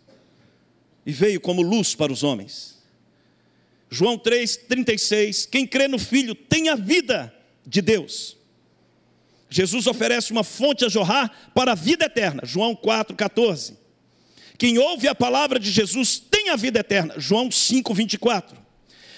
[1.05, 2.81] e veio como luz para os homens.
[3.87, 7.31] João 3,36: quem crê no Filho tem a vida
[7.67, 8.35] de Deus.
[9.47, 12.41] Jesus oferece uma fonte a jorrar para a vida eterna.
[12.45, 13.75] João 4,14.
[14.57, 17.13] Quem ouve a palavra de Jesus tem a vida eterna.
[17.19, 18.55] João 5,24.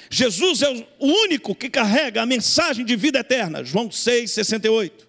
[0.10, 3.63] Jesus é o único que carrega a mensagem de vida eterna.
[3.63, 5.04] João 6,68.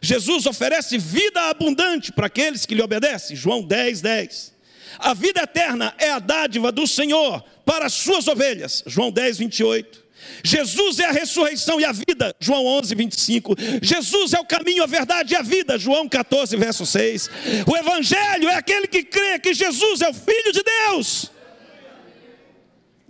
[0.00, 3.36] Jesus oferece vida abundante para aqueles que lhe obedecem.
[3.36, 4.54] João 10, 10.
[4.98, 8.82] A vida eterna é a dádiva do Senhor para as suas ovelhas.
[8.86, 10.10] João 10, 28.
[10.44, 13.54] Jesus é a ressurreição e a vida, João 11, 25.
[13.82, 17.30] Jesus é o caminho, a verdade e a vida, João 14, verso 6.
[17.66, 21.30] O Evangelho é aquele que crê que Jesus é o Filho de Deus.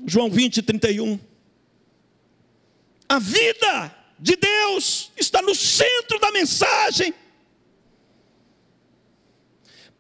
[0.06, 1.18] João 20, 31.
[3.08, 7.14] A vida de Deus está no centro da mensagem.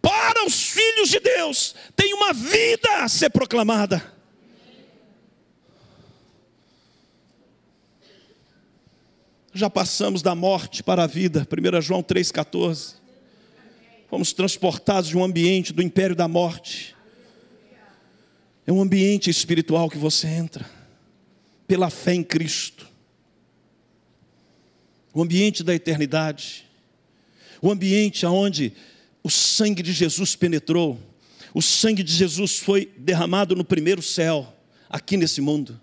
[0.00, 4.18] Para os filhos de Deus, tem uma vida a ser proclamada.
[9.52, 12.94] Já passamos da morte para a vida, 1 João 3,14.
[14.08, 16.96] Fomos transportados de um ambiente do império da morte
[18.70, 20.64] é um ambiente espiritual que você entra,
[21.66, 22.89] pela fé em Cristo.
[25.12, 26.64] O ambiente da eternidade.
[27.60, 28.72] O ambiente onde
[29.22, 30.98] o sangue de Jesus penetrou.
[31.52, 34.54] O sangue de Jesus foi derramado no primeiro céu,
[34.88, 35.80] aqui nesse mundo.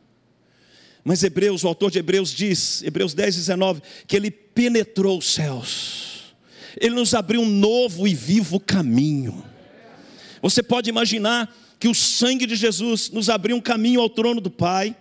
[1.03, 6.35] Mas Hebreus, o autor de Hebreus diz, Hebreus 10, 19, que ele penetrou os céus.
[6.79, 9.43] Ele nos abriu um novo e vivo caminho.
[10.41, 14.49] Você pode imaginar que o sangue de Jesus nos abriu um caminho ao trono do
[14.49, 14.95] Pai.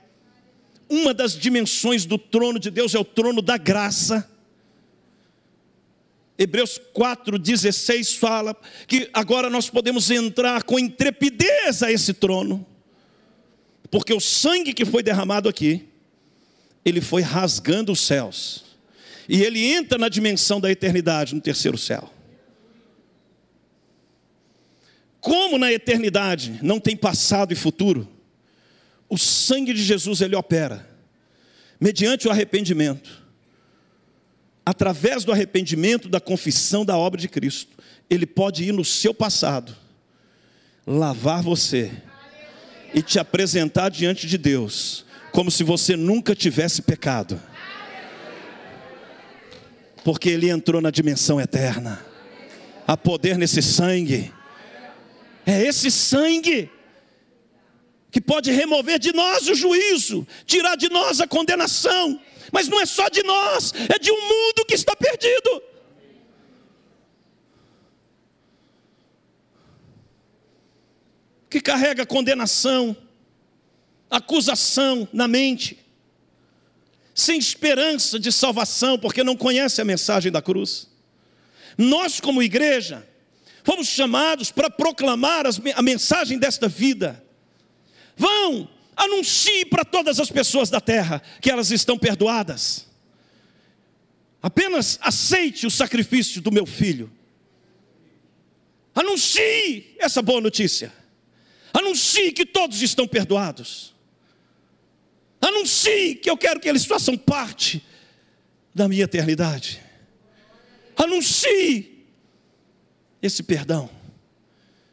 [0.89, 4.29] Uma das dimensões do trono de Deus é o trono da graça.
[6.39, 8.55] Hebreus 4,16 fala
[8.87, 12.65] que agora nós podemos entrar com intrepidez a esse trono,
[13.91, 15.89] porque o sangue que foi derramado aqui,
[16.85, 18.65] ele foi rasgando os céus,
[19.29, 22.13] e ele entra na dimensão da eternidade, no terceiro céu.
[25.21, 28.07] Como na eternidade não tem passado e futuro,
[29.09, 30.97] o sangue de Jesus ele opera
[31.81, 33.25] mediante o arrependimento.
[34.65, 37.77] Através do arrependimento, da confissão da obra de Cristo,
[38.11, 39.77] ele pode ir no seu passado,
[40.87, 41.93] lavar você
[42.93, 47.41] e te apresentar diante de Deus, como se você nunca tivesse pecado.
[50.03, 52.05] Porque ele entrou na dimensão eterna.
[52.87, 54.33] Há poder nesse sangue.
[55.45, 56.71] É esse sangue
[58.17, 62.19] que pode remover de nós o juízo, tirar de nós a condenação.
[62.51, 65.63] Mas não é só de nós, é de um mundo que está perdido.
[71.51, 72.97] Que carrega condenação,
[74.09, 75.79] acusação na mente,
[77.15, 80.89] sem esperança de salvação, porque não conhece a mensagem da cruz.
[81.77, 83.07] Nós, como igreja,
[83.67, 85.45] Fomos chamados para proclamar
[85.75, 87.26] a mensagem desta vida.
[88.17, 92.87] Vão, anuncie para todas as pessoas da terra que elas estão perdoadas.
[94.43, 97.11] Apenas aceite o sacrifício do meu filho.
[98.95, 100.93] Anuncie essa boa notícia.
[101.73, 103.95] Anuncie que todos estão perdoados.
[105.41, 107.85] Anuncie que eu quero que eles façam parte
[108.75, 109.83] da minha eternidade.
[110.97, 112.07] Anuncie
[113.21, 113.91] esse perdão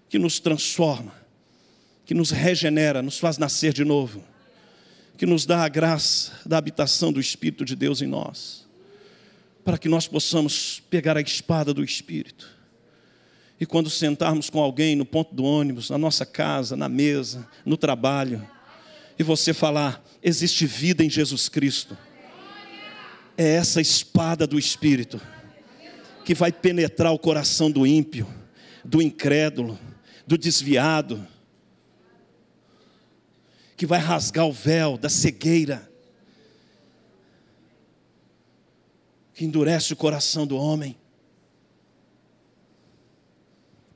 [0.09, 1.15] que nos transforma,
[2.05, 4.23] que nos regenera, nos faz nascer de novo,
[5.17, 8.67] que nos dá a graça da habitação do Espírito de Deus em nós,
[9.63, 12.63] para que nós possamos pegar a espada do Espírito
[13.63, 17.77] e quando sentarmos com alguém no ponto do ônibus, na nossa casa, na mesa, no
[17.77, 18.45] trabalho,
[19.17, 21.97] e você falar: existe vida em Jesus Cristo.
[23.37, 25.21] É essa espada do Espírito
[26.25, 28.27] que vai penetrar o coração do ímpio,
[28.83, 29.79] do incrédulo,
[30.27, 31.25] do desviado,
[33.75, 35.89] que vai rasgar o véu da cegueira,
[39.33, 40.95] que endurece o coração do homem.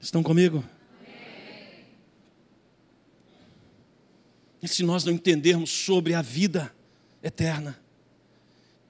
[0.01, 0.63] Estão comigo?
[4.61, 6.73] E se nós não entendermos sobre a vida
[7.21, 7.79] eterna,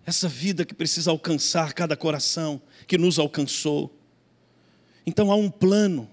[0.06, 3.94] essa vida que precisa alcançar cada coração, que nos alcançou.
[5.06, 6.10] Então há um plano,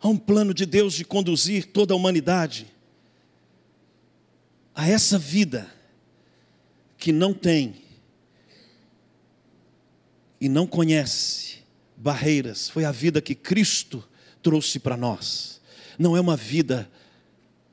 [0.00, 2.72] há um plano de Deus de conduzir toda a humanidade
[4.74, 5.70] a essa vida
[6.96, 7.82] que não tem
[10.40, 11.58] e não conhece
[11.96, 14.02] barreiras, foi a vida que Cristo
[14.42, 15.60] trouxe para nós.
[15.98, 16.90] Não é uma vida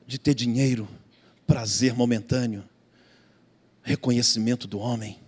[0.06, 0.88] de ter dinheiro,
[1.48, 2.64] prazer momentâneo,
[3.82, 5.20] reconhecimento do homem.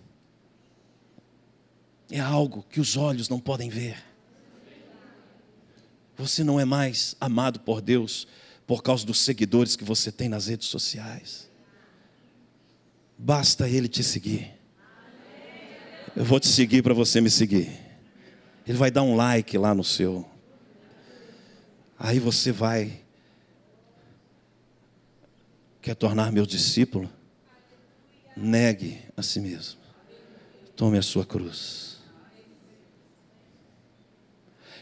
[2.10, 4.02] É algo que os olhos não podem ver.
[6.16, 8.28] Você não é mais amado por Deus
[8.66, 11.50] por causa dos seguidores que você tem nas redes sociais.
[13.24, 14.50] Basta Ele te seguir.
[16.16, 17.70] Eu vou te seguir para você me seguir.
[18.66, 20.28] Ele vai dar um like lá no seu.
[21.96, 23.00] Aí você vai
[25.80, 27.10] Quer tornar meu discípulo?
[28.36, 29.80] Negue a si mesmo.
[30.74, 31.98] Tome a sua cruz.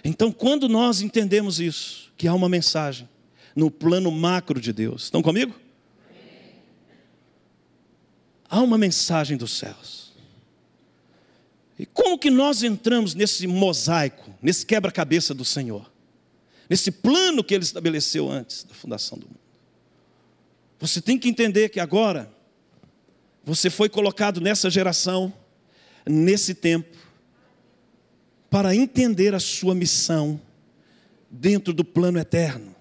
[0.02, 3.06] Então, quando nós entendemos isso, que há uma mensagem
[3.54, 5.54] no plano macro de Deus, estão comigo?
[8.50, 10.12] Há uma mensagem dos céus.
[11.78, 15.90] E como que nós entramos nesse mosaico, nesse quebra-cabeça do Senhor?
[16.68, 19.38] Nesse plano que ele estabeleceu antes da fundação do mundo?
[20.80, 22.30] Você tem que entender que agora
[23.44, 25.32] você foi colocado nessa geração,
[26.04, 26.98] nesse tempo,
[28.50, 30.40] para entender a sua missão
[31.30, 32.74] dentro do plano eterno.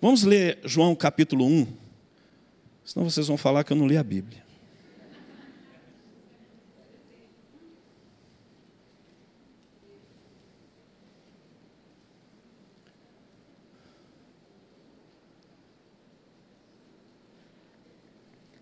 [0.00, 1.81] Vamos ler João capítulo 1,
[2.84, 4.42] senão vocês vão falar que eu não li a Bíblia.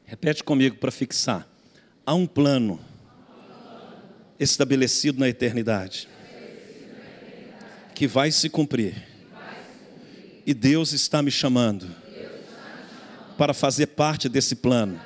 [0.05, 1.49] Repete comigo para fixar.
[2.05, 2.81] Há um plano
[4.41, 6.09] estabelecido na eternidade
[7.95, 9.07] que vai se cumprir.
[10.45, 11.89] E Deus está me chamando
[13.41, 15.01] para fazer parte desse plano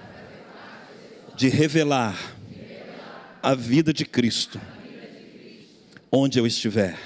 [1.37, 2.35] de revelar
[3.41, 4.61] a vida de Cristo
[6.11, 6.99] onde eu estiver,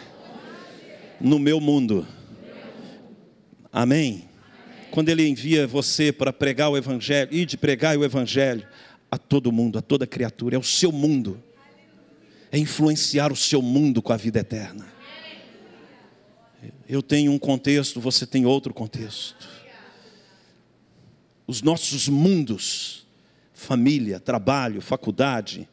[1.20, 2.08] no meu mundo.
[3.70, 4.26] Amém
[4.90, 8.66] quando ele envia você para pregar o Evangelho, e de pregar o Evangelho
[9.10, 11.42] a todo mundo, a toda criatura, é o seu mundo,
[12.50, 14.86] é influenciar o seu mundo com a vida eterna.
[16.88, 19.57] Eu tenho um contexto, você tem outro contexto.
[21.48, 23.04] Os nossos mundos,
[23.52, 25.68] família, trabalho, faculdade,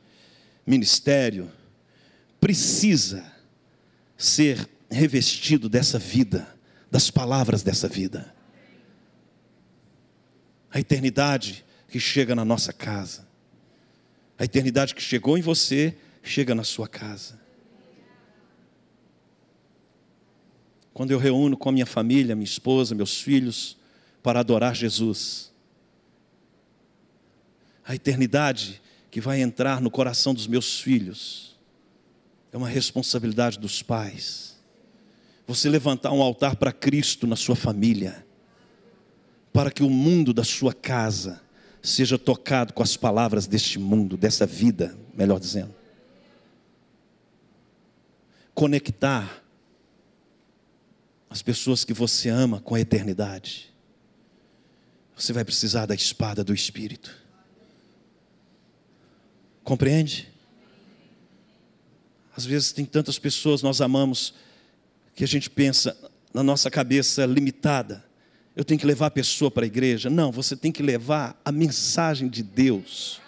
[0.65, 1.51] ministério,
[2.41, 3.32] precisa
[4.17, 6.47] ser revestido dessa vida,
[6.89, 8.34] das palavras dessa vida
[10.76, 13.26] a eternidade que chega na nossa casa,
[14.38, 17.39] a eternidade que chegou em você, chega na sua casa.
[20.93, 23.78] Quando eu reúno com a minha família, minha esposa, meus filhos,
[24.21, 25.49] para adorar Jesus,
[27.86, 28.82] a eternidade
[29.12, 31.56] que vai entrar no coração dos meus filhos,
[32.52, 34.56] é uma responsabilidade dos pais.
[35.48, 38.26] Você levantar um altar para Cristo na sua família,
[39.54, 41.42] para que o mundo da sua casa
[41.82, 45.74] seja tocado com as palavras deste mundo, dessa vida, melhor dizendo.
[48.54, 49.44] Conectar
[51.30, 53.74] as pessoas que você ama com a eternidade.
[55.16, 57.24] Você vai precisar da espada do Espírito.
[59.66, 60.30] Compreende?
[62.38, 64.34] Às vezes tem tantas pessoas nós amamos
[65.13, 65.97] que a gente pensa
[66.34, 68.05] na nossa cabeça limitada
[68.55, 70.09] eu tenho que levar a pessoa para a igreja.
[70.09, 73.20] Não, você tem que levar a mensagem de Deus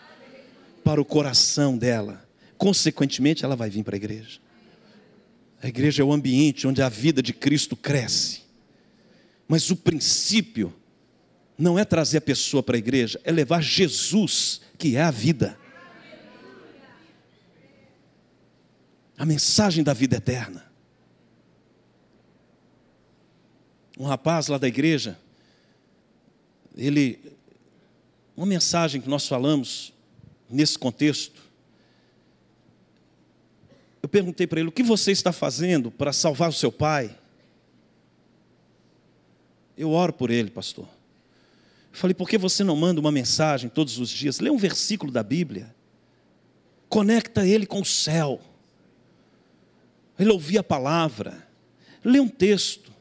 [0.84, 2.26] para o coração dela.
[2.58, 4.40] Consequentemente, ela vai vir para a igreja.
[5.62, 8.44] A igreja é o ambiente onde a vida de Cristo cresce.
[9.48, 10.74] Mas o princípio
[11.58, 15.58] não é trazer a pessoa para a igreja, é levar Jesus, que é a vida.
[19.18, 20.66] A mensagem da vida eterna.
[24.00, 25.18] Um rapaz lá da igreja,
[26.76, 27.20] ele,
[28.36, 29.92] uma mensagem que nós falamos
[30.48, 31.42] nesse contexto,
[34.02, 37.18] eu perguntei para ele: o que você está fazendo para salvar o seu pai?
[39.76, 40.88] Eu oro por ele, pastor.
[41.92, 44.40] Falei: por que você não manda uma mensagem todos os dias?
[44.40, 45.76] Lê um versículo da Bíblia,
[46.88, 48.40] conecta ele com o céu.
[50.20, 51.48] Ele ouvia a palavra,
[52.04, 52.92] lê um texto,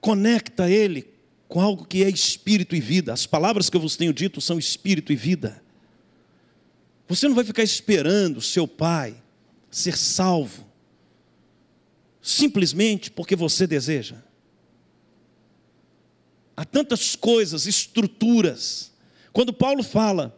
[0.00, 1.08] conecta ele
[1.48, 3.12] com algo que é espírito e vida.
[3.12, 5.62] As palavras que eu vos tenho dito são espírito e vida.
[7.08, 9.16] Você não vai ficar esperando seu pai
[9.70, 10.66] ser salvo,
[12.20, 14.16] simplesmente porque você deseja.
[16.56, 18.90] Há tantas coisas, estruturas.
[19.32, 20.36] Quando Paulo fala,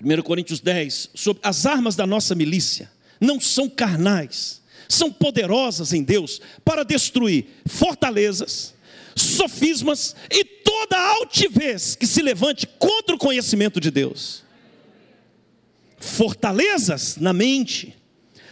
[0.00, 6.02] 1 Coríntios 10, sobre as armas da nossa milícia, não são carnais, são poderosas em
[6.02, 8.74] Deus para destruir fortalezas,
[9.14, 14.44] sofismas e toda altivez que se levante contra o conhecimento de Deus.
[15.98, 17.96] Fortalezas na mente,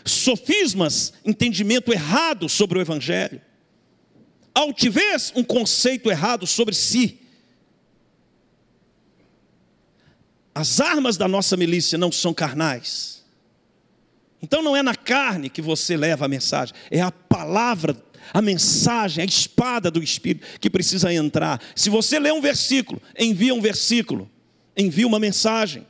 [0.05, 3.41] sofismas, entendimento errado sobre o Evangelho,
[4.55, 7.21] altivez, um conceito errado sobre si.
[10.55, 13.14] As armas da nossa milícia não são carnais.
[14.45, 17.97] Então não é na carne que você leva a mensagem, é a palavra
[18.33, 21.63] a mensagem, a espada do Espírito que precisa entrar.
[21.75, 24.31] Se você lê um versículo, envia um versículo,
[24.77, 25.87] envia uma mensagem,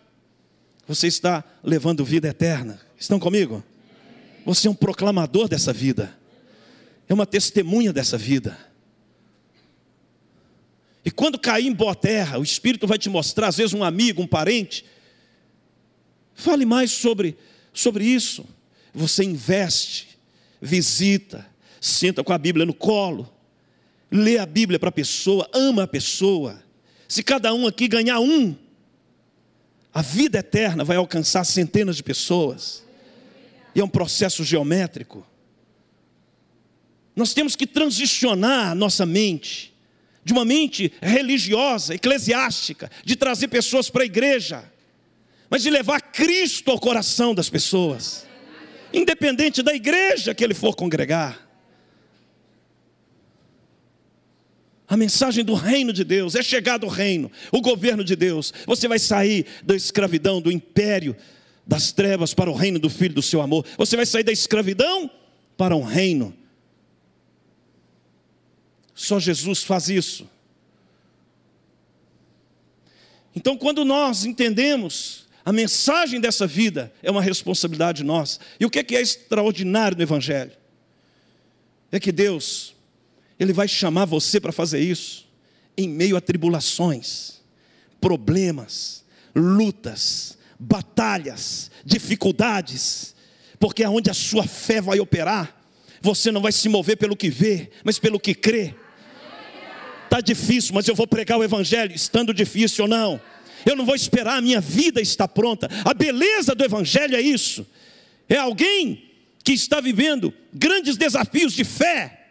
[0.86, 2.80] você está levando vida eterna.
[2.98, 3.62] Estão comigo?
[4.44, 6.16] Você é um proclamador dessa vida,
[7.08, 8.56] é uma testemunha dessa vida.
[11.04, 14.22] E quando cair em boa terra, o Espírito vai te mostrar, às vezes um amigo,
[14.22, 14.84] um parente.
[16.34, 17.36] Fale mais sobre,
[17.74, 18.46] sobre isso.
[18.94, 20.16] Você investe,
[20.62, 21.46] visita,
[21.80, 23.30] senta com a Bíblia no colo,
[24.10, 26.62] lê a Bíblia para a pessoa, ama a pessoa.
[27.06, 28.54] Se cada um aqui ganhar um,
[29.92, 32.82] a vida eterna vai alcançar centenas de pessoas.
[33.74, 35.26] E é um processo geométrico.
[37.14, 39.72] Nós temos que transicionar nossa mente
[40.24, 44.64] de uma mente religiosa, eclesiástica, de trazer pessoas para a igreja,
[45.48, 48.26] mas de levar Cristo ao coração das pessoas,
[48.92, 51.44] independente da igreja que ele for congregar.
[54.86, 58.52] A mensagem do reino de Deus, é chegado o reino, o governo de Deus.
[58.66, 61.16] Você vai sair da escravidão, do império
[61.66, 63.64] das trevas para o reino do filho do seu amor.
[63.78, 65.10] Você vai sair da escravidão
[65.56, 66.36] para um reino.
[68.94, 70.28] Só Jesus faz isso.
[73.34, 78.40] Então, quando nós entendemos a mensagem dessa vida, é uma responsabilidade nossa.
[78.58, 80.52] E o que é, que é extraordinário no Evangelho?
[81.92, 82.74] É que Deus
[83.38, 85.26] ele vai chamar você para fazer isso
[85.76, 87.40] em meio a tribulações,
[88.00, 93.14] problemas, lutas, batalhas, dificuldades,
[93.58, 95.62] porque é onde a sua fé vai operar.
[96.00, 98.74] Você não vai se mover pelo que vê, mas pelo que crê.
[100.04, 103.20] Está difícil, mas eu vou pregar o Evangelho, estando difícil ou não.
[103.64, 105.68] Eu não vou esperar a minha vida estar pronta.
[105.84, 107.66] A beleza do Evangelho é isso.
[108.28, 109.10] É alguém
[109.42, 112.28] que está vivendo grandes desafios de fé,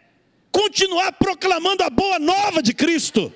[0.51, 3.31] continuar proclamando a boa nova de Cristo.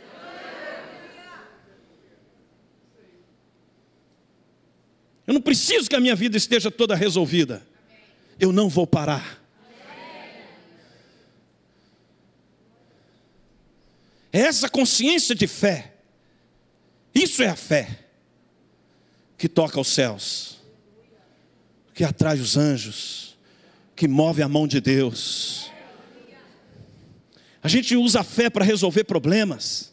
[5.25, 7.67] Eu não preciso que a minha vida esteja toda resolvida.
[8.39, 9.43] Eu não vou parar.
[14.31, 15.96] É essa consciência de fé.
[17.17, 18.05] Isso é a fé
[19.37, 20.59] que toca os céus,
[21.93, 23.37] que atrai os anjos,
[23.95, 25.71] que move a mão de Deus
[27.67, 29.91] a gente usa a fé para resolver problemas.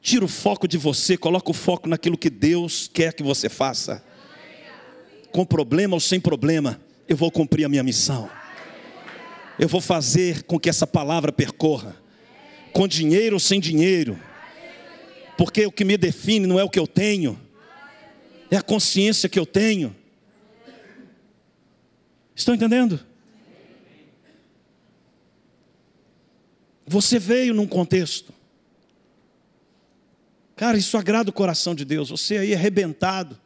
[0.00, 4.02] Tira o foco de você, coloca o foco naquilo que Deus quer que você faça.
[5.30, 8.30] Com problema ou sem problema, eu vou cumprir a minha missão.
[9.58, 11.94] Eu vou fazer com que essa palavra percorra.
[12.72, 14.18] Com dinheiro ou sem dinheiro.
[15.40, 17.40] Porque o que me define não é o que eu tenho,
[18.50, 19.96] é a consciência que eu tenho.
[22.36, 23.00] Estão entendendo?
[26.86, 28.34] Você veio num contexto.
[30.56, 32.10] Cara, isso agrada o coração de Deus.
[32.10, 33.40] Você aí arrebentado,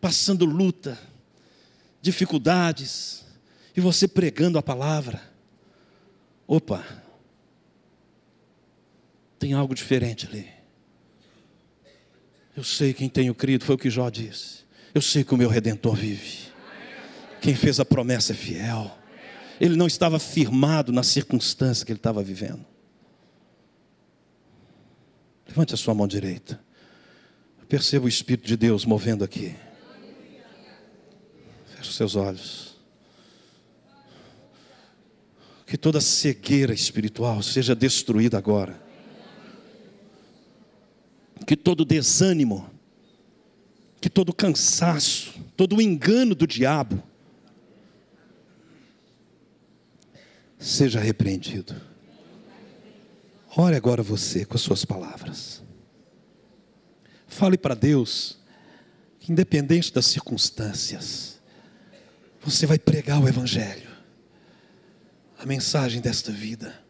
[0.00, 0.98] passando luta,
[2.00, 3.26] dificuldades,
[3.76, 5.20] e você pregando a palavra.
[6.46, 6.82] Opa,
[9.38, 10.57] tem algo diferente ali.
[12.58, 14.64] Eu sei quem tenho crido, foi o que Jó disse.
[14.92, 16.48] Eu sei que o meu redentor vive.
[17.40, 18.98] Quem fez a promessa é fiel.
[19.60, 22.66] Ele não estava firmado na circunstância que ele estava vivendo.
[25.46, 26.60] Levante a sua mão direita.
[27.68, 29.54] Perceba o Espírito de Deus movendo aqui.
[31.76, 32.76] Feche os seus olhos.
[35.64, 38.87] Que toda cegueira espiritual seja destruída agora.
[41.46, 42.70] Que todo desânimo,
[44.00, 47.02] que todo cansaço, todo engano do diabo
[50.58, 51.74] seja repreendido.
[53.56, 55.62] Ore agora você com as suas palavras.
[57.26, 58.38] Fale para Deus
[59.18, 61.40] que, independente das circunstâncias,
[62.42, 63.88] você vai pregar o Evangelho,
[65.38, 66.87] a mensagem desta vida.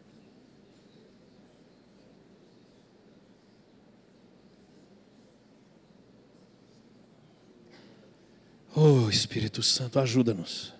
[8.75, 10.73] Oh Espírito Santo, ajuda-nos.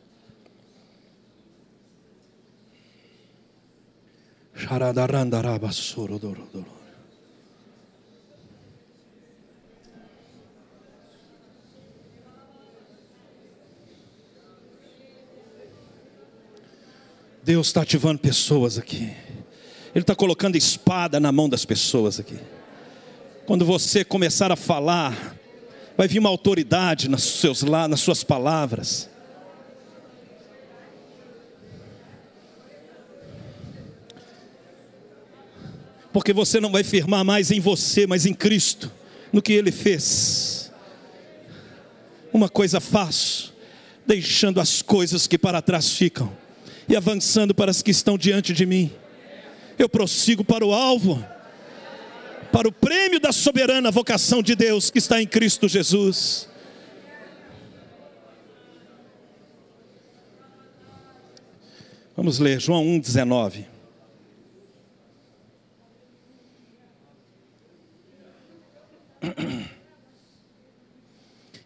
[17.42, 19.12] Deus está ativando pessoas aqui.
[19.96, 22.38] Ele está colocando espada na mão das pessoas aqui.
[23.48, 25.39] Quando você começar a falar,
[26.00, 29.10] vai vir uma autoridade nas, seus, nas suas palavras.
[36.12, 38.92] porque você não vai firmar mais em você, mas em Cristo,
[39.32, 40.72] no que Ele fez.
[42.34, 43.54] Uma coisa faço,
[44.08, 46.36] deixando as coisas que para trás ficam
[46.90, 48.92] e avançando para as que estão diante de mim.
[49.78, 51.24] Eu prossigo para o alvo,
[52.52, 56.50] para o prêmio da soberana vocação de Deus que está em Cristo Jesus.
[62.16, 63.66] Vamos ler João 1,19.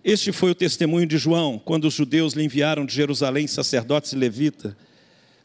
[0.03, 4.17] Este foi o testemunho de João, quando os judeus lhe enviaram de Jerusalém sacerdotes e
[4.17, 4.77] levita,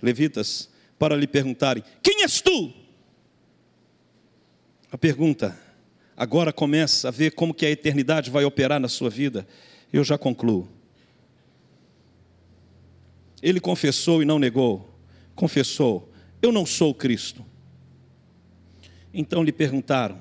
[0.03, 0.68] levitas
[0.99, 2.74] para lhe perguntarem: Quem és tu?
[4.91, 5.59] A pergunta
[6.16, 9.47] agora começa a ver como que a eternidade vai operar na sua vida.
[9.93, 10.68] Eu já concluo.
[13.43, 14.89] Ele confessou e não negou.
[15.34, 16.11] Confessou:
[16.41, 17.45] Eu não sou Cristo.
[19.12, 20.20] Então lhe perguntaram: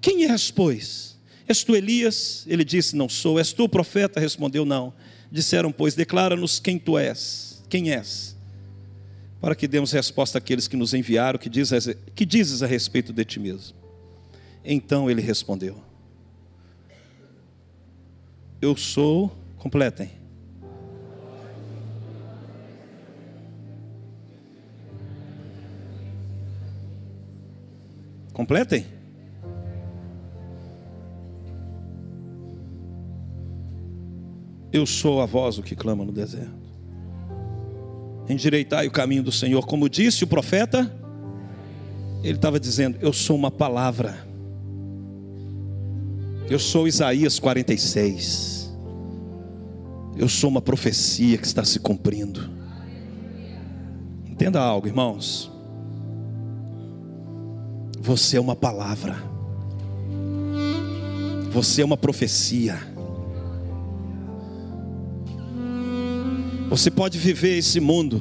[0.00, 1.18] Quem és, pois?
[1.46, 2.44] És tu Elias?
[2.46, 3.38] Ele disse: Não sou.
[3.38, 4.20] És tu o profeta?
[4.20, 4.94] Respondeu: Não.
[5.30, 7.62] Disseram, pois, declara-nos quem tu és.
[7.68, 8.36] Quem és?
[9.40, 11.70] Para que demos resposta àqueles que nos enviaram, que, diz,
[12.14, 13.83] que dizes a respeito de ti mesmo?
[14.64, 15.76] Então ele respondeu:
[18.60, 19.30] Eu sou.
[19.58, 20.10] Completem.
[28.32, 28.84] Completem.
[34.72, 36.50] Eu sou a voz do que clama no deserto.
[38.28, 40.92] Endireitai o caminho do Senhor, como disse o profeta.
[42.24, 44.33] Ele estava dizendo: Eu sou uma palavra.
[46.48, 48.70] Eu sou Isaías 46.
[50.16, 52.50] Eu sou uma profecia que está se cumprindo.
[54.26, 55.50] Entenda algo, irmãos.
[57.98, 59.16] Você é uma palavra.
[61.50, 62.78] Você é uma profecia.
[66.68, 68.20] Você pode viver esse mundo.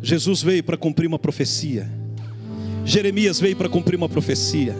[0.00, 2.01] Jesus veio para cumprir uma profecia.
[2.84, 4.74] Jeremias veio para cumprir uma profecia.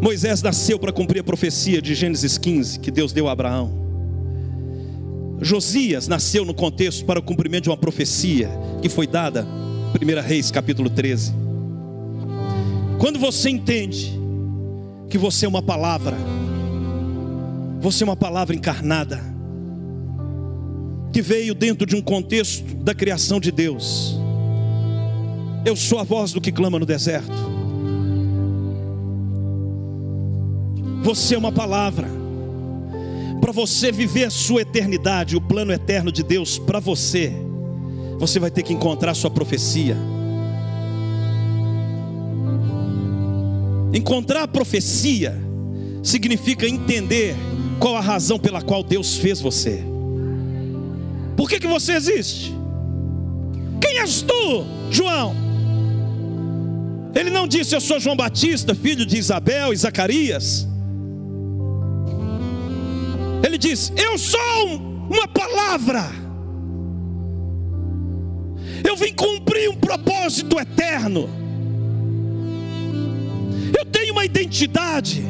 [0.00, 3.82] Moisés nasceu para cumprir a profecia de Gênesis 15 que Deus deu a Abraão.
[5.40, 9.46] Josias nasceu no contexto para o cumprimento de uma profecia que foi dada,
[10.00, 11.32] 1 Reis capítulo 13.
[12.98, 14.12] Quando você entende
[15.08, 16.16] que você é uma palavra,
[17.80, 19.20] você é uma palavra encarnada,
[21.12, 24.21] que veio dentro de um contexto da criação de Deus.
[25.64, 27.32] Eu sou a voz do que clama no deserto.
[31.02, 32.08] Você é uma palavra.
[33.40, 37.32] Para você viver a sua eternidade, o plano eterno de Deus para você,
[38.18, 39.96] você vai ter que encontrar sua profecia.
[43.92, 45.40] Encontrar a profecia
[46.02, 47.36] significa entender
[47.78, 49.84] qual a razão pela qual Deus fez você.
[51.36, 52.52] Por que, que você existe?
[53.80, 55.41] Quem és tu, João?
[57.14, 60.66] Ele não disse, Eu sou João Batista, filho de Isabel e Zacarias.
[63.44, 64.76] Ele disse, Eu sou
[65.10, 66.10] uma palavra.
[68.84, 71.28] Eu vim cumprir um propósito eterno.
[73.76, 75.22] Eu tenho uma identidade.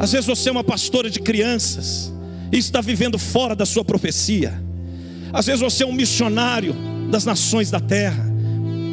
[0.00, 2.12] Às vezes você é uma pastora de crianças
[2.52, 4.62] e está vivendo fora da sua profecia.
[5.32, 6.74] Às vezes você é um missionário
[7.10, 8.27] das nações da terra.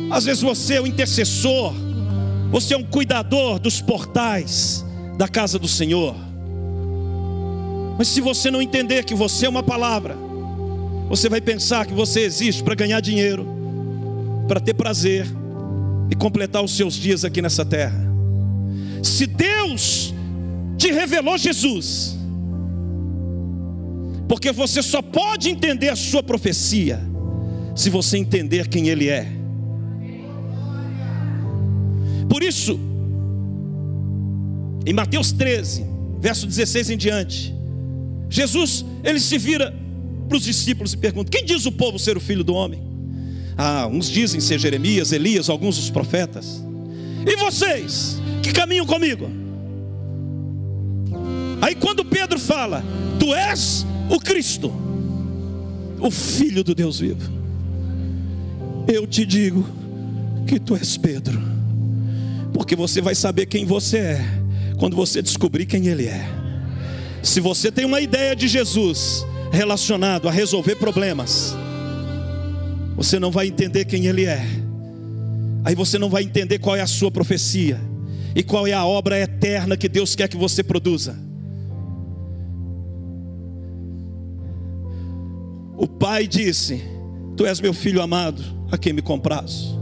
[0.09, 1.73] Às vezes você é um intercessor.
[2.51, 4.85] Você é um cuidador dos portais
[5.17, 6.15] da casa do Senhor.
[7.97, 10.15] Mas se você não entender que você é uma palavra,
[11.09, 13.47] você vai pensar que você existe para ganhar dinheiro,
[14.47, 15.25] para ter prazer
[16.09, 17.99] e completar os seus dias aqui nessa terra.
[19.01, 20.13] Se Deus
[20.77, 22.17] te revelou Jesus,
[24.27, 26.99] porque você só pode entender a sua profecia
[27.75, 29.34] se você entender quem Ele é.
[32.35, 32.77] Por isso,
[34.85, 35.85] em Mateus 13,
[36.19, 37.55] verso 16 em diante,
[38.29, 39.73] Jesus ele se vira
[40.27, 42.83] para os discípulos e pergunta: Quem diz o povo ser o filho do homem?
[43.57, 46.61] Ah, uns dizem ser Jeremias, Elias, alguns dos profetas.
[47.25, 49.29] E vocês que caminham comigo?
[51.61, 52.83] Aí quando Pedro fala:
[53.17, 54.73] Tu és o Cristo,
[56.01, 57.31] o Filho do Deus vivo.
[58.89, 59.65] Eu te digo
[60.45, 61.54] que tu és Pedro,
[62.55, 64.21] porque você vai saber quem você é
[64.79, 66.25] quando você descobrir quem Ele é.
[67.21, 71.53] Se você tem uma ideia de Jesus relacionado a resolver problemas,
[72.95, 74.41] você não vai entender quem Ele é.
[75.65, 77.77] Aí você não vai entender qual é a sua profecia
[78.33, 81.13] e qual é a obra eterna que Deus quer que você produza.
[85.75, 86.81] O pai disse:
[87.35, 88.41] Tu és meu filho amado,
[88.71, 89.75] a quem me compraz.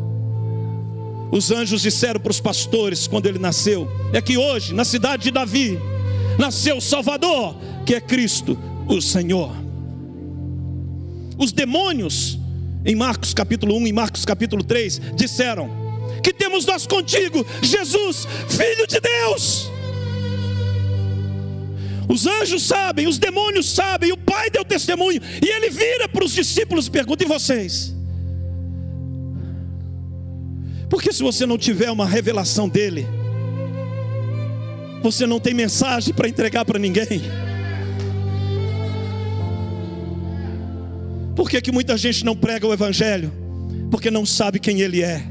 [1.34, 5.32] Os anjos disseram para os pastores quando ele nasceu: É que hoje, na cidade de
[5.32, 5.80] Davi,
[6.38, 7.56] nasceu o Salvador,
[7.88, 8.56] que é Cristo,
[8.88, 9.52] o Senhor.
[11.36, 12.38] Os demônios,
[12.86, 15.72] em Marcos capítulo 1 e Marcos capítulo 3, disseram:
[16.22, 19.72] Que temos nós contigo, Jesus, Filho de Deus.
[22.08, 26.32] Os anjos sabem, os demônios sabem, o Pai deu testemunho, e ele vira para os
[26.32, 28.03] discípulos e pergunta: e vocês?
[30.94, 33.08] Porque se você não tiver uma revelação dele,
[35.02, 37.24] você não tem mensagem para entregar para ninguém.
[41.36, 43.34] Por que, que muita gente não prega o Evangelho?
[43.90, 45.24] Porque não sabe quem ele é.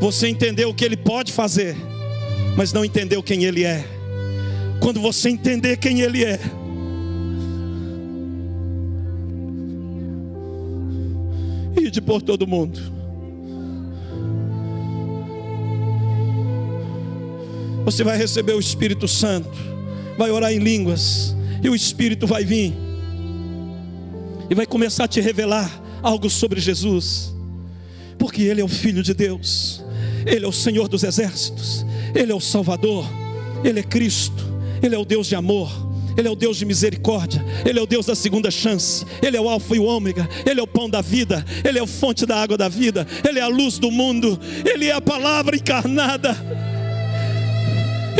[0.00, 1.76] Você entendeu o que ele pode fazer
[2.58, 3.84] mas não entendeu quem Ele é.
[4.80, 6.40] Quando você entender quem Ele é,
[12.00, 12.80] por todo mundo.
[17.84, 19.56] Você vai receber o Espírito Santo,
[20.18, 22.74] vai orar em línguas, e o Espírito vai vir,
[24.50, 27.34] e vai começar a te revelar algo sobre Jesus,
[28.18, 29.82] porque Ele é o Filho de Deus,
[30.26, 33.06] Ele é o Senhor dos exércitos, ele é o Salvador,
[33.64, 34.44] Ele é Cristo,
[34.82, 35.70] Ele é o Deus de amor,
[36.18, 39.40] Ele é o Deus de misericórdia, Ele é o Deus da segunda chance, Ele é
[39.40, 42.26] o Alfa e o Ômega, Ele é o pão da vida, Ele é a fonte
[42.26, 46.36] da água da vida, Ele é a luz do mundo, Ele é a palavra encarnada,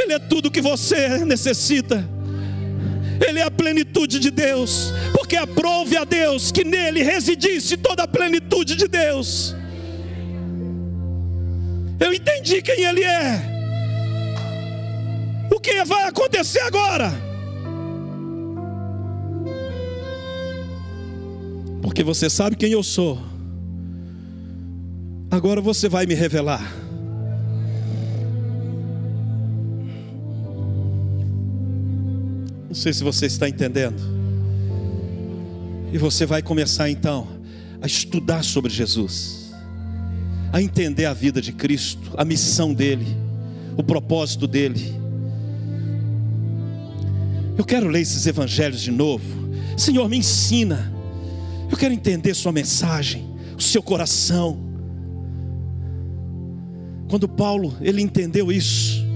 [0.01, 2.09] Ele é tudo que você necessita.
[3.26, 8.09] Ele é a plenitude de Deus, porque aprove a Deus que nele residisse toda a
[8.09, 9.57] plenitude de Deus.
[11.99, 13.42] Eu entendi quem Ele é.
[15.53, 17.28] O que vai acontecer agora?
[21.99, 23.20] Porque você sabe quem eu sou.
[25.28, 26.62] Agora você vai me revelar.
[32.68, 34.01] Não sei se você está entendendo.
[35.92, 37.26] E você vai começar então
[37.82, 39.53] a estudar sobre Jesus,
[40.53, 43.09] a entender a vida de Cristo, a missão dele,
[43.76, 44.94] o propósito dele.
[47.57, 49.24] Eu quero ler esses evangelhos de novo.
[49.76, 50.96] Senhor, me ensina.
[51.70, 54.66] Eu quero entender Sua mensagem, o seu coração.
[57.08, 59.08] Quando Paulo ele entendeu isso,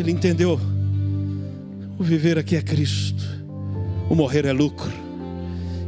[0.00, 0.58] Ele entendeu:
[1.98, 3.22] o viver aqui é Cristo,
[4.08, 4.90] o morrer é lucro.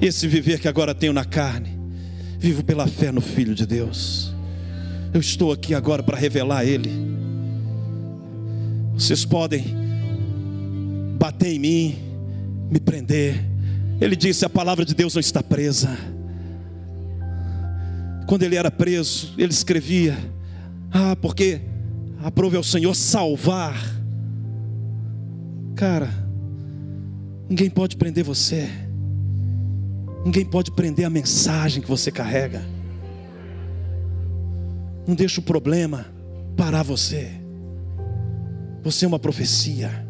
[0.01, 1.79] Esse viver que agora tenho na carne,
[2.39, 4.33] vivo pela fé no Filho de Deus.
[5.15, 6.91] Eu estou aqui agora para revelar a Ele.
[8.95, 9.65] Vocês podem
[11.19, 11.97] bater em mim,
[12.73, 13.45] me prender.
[14.01, 15.91] Ele disse: a palavra de Deus não está presa.
[18.27, 20.17] Quando ele era preso, ele escrevia:
[20.91, 21.61] Ah, porque
[22.23, 23.79] aprove ao Senhor salvar.
[25.75, 26.09] Cara,
[27.49, 28.69] ninguém pode prender você.
[30.25, 32.65] Ninguém pode prender a mensagem que você carrega.
[35.07, 36.07] Não deixa o problema
[36.57, 37.33] parar você.
[38.83, 40.02] Você é uma profecia.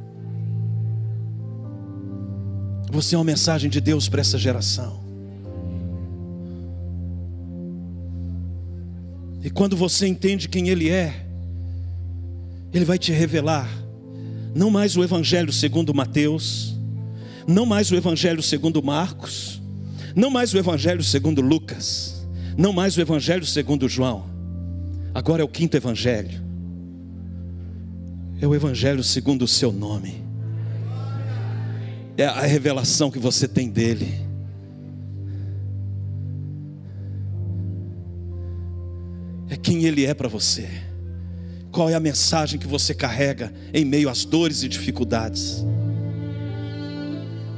[2.92, 5.00] Você é uma mensagem de Deus para essa geração.
[9.42, 11.24] E quando você entende quem Ele é,
[12.70, 13.66] Ele vai te revelar,
[14.54, 16.76] não mais o Evangelho segundo Mateus,
[17.48, 19.62] não mais o Evangelho segundo Marcos,
[20.14, 22.26] não mais o Evangelho segundo Lucas,
[22.58, 24.26] não mais o Evangelho segundo João,
[25.14, 26.42] agora é o quinto Evangelho,
[28.38, 30.22] é o Evangelho segundo o seu nome,
[32.16, 34.32] é a revelação que você tem dEle.
[39.52, 40.66] é quem Ele é para você.
[41.70, 45.62] Qual é a mensagem que você carrega em meio às dores e dificuldades?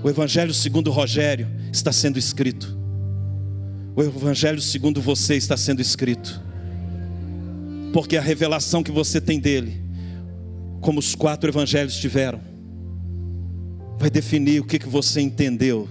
[0.02, 2.76] O Evangelho segundo Rogério está sendo escrito.
[3.94, 6.42] O Evangelho segundo você está sendo escrito.
[7.92, 9.80] Porque a revelação que você tem dele,
[10.80, 12.40] como os quatro evangelhos tiveram,
[13.98, 15.88] vai definir o que, que você entendeu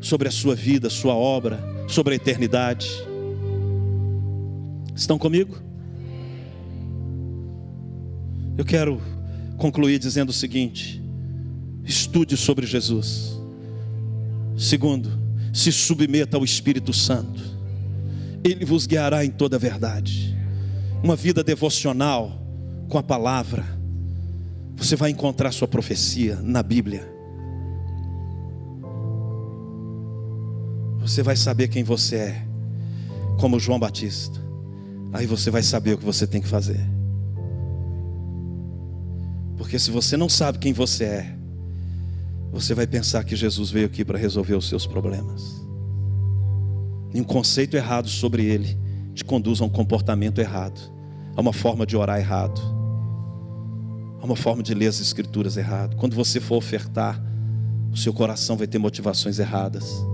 [0.00, 2.88] sobre a sua vida, sua obra, sobre a eternidade.
[4.94, 5.56] Estão comigo?
[8.56, 9.00] Eu quero
[9.56, 11.02] concluir dizendo o seguinte:
[11.84, 13.38] estude sobre Jesus.
[14.56, 15.10] Segundo,
[15.52, 17.42] se submeta ao Espírito Santo,
[18.44, 20.36] Ele vos guiará em toda a verdade.
[21.02, 22.40] Uma vida devocional
[22.88, 23.64] com a palavra,
[24.76, 27.11] você vai encontrar sua profecia na Bíblia.
[31.02, 32.46] Você vai saber quem você é,
[33.38, 34.40] como João Batista.
[35.12, 36.80] Aí você vai saber o que você tem que fazer.
[39.56, 41.36] Porque se você não sabe quem você é,
[42.52, 45.60] você vai pensar que Jesus veio aqui para resolver os seus problemas.
[47.12, 48.78] E um conceito errado sobre ele
[49.12, 50.80] te conduz a um comportamento errado,
[51.36, 52.60] a uma forma de orar errado,
[54.20, 55.96] a uma forma de ler as escrituras errado.
[55.96, 57.20] Quando você for ofertar,
[57.90, 60.11] o seu coração vai ter motivações erradas.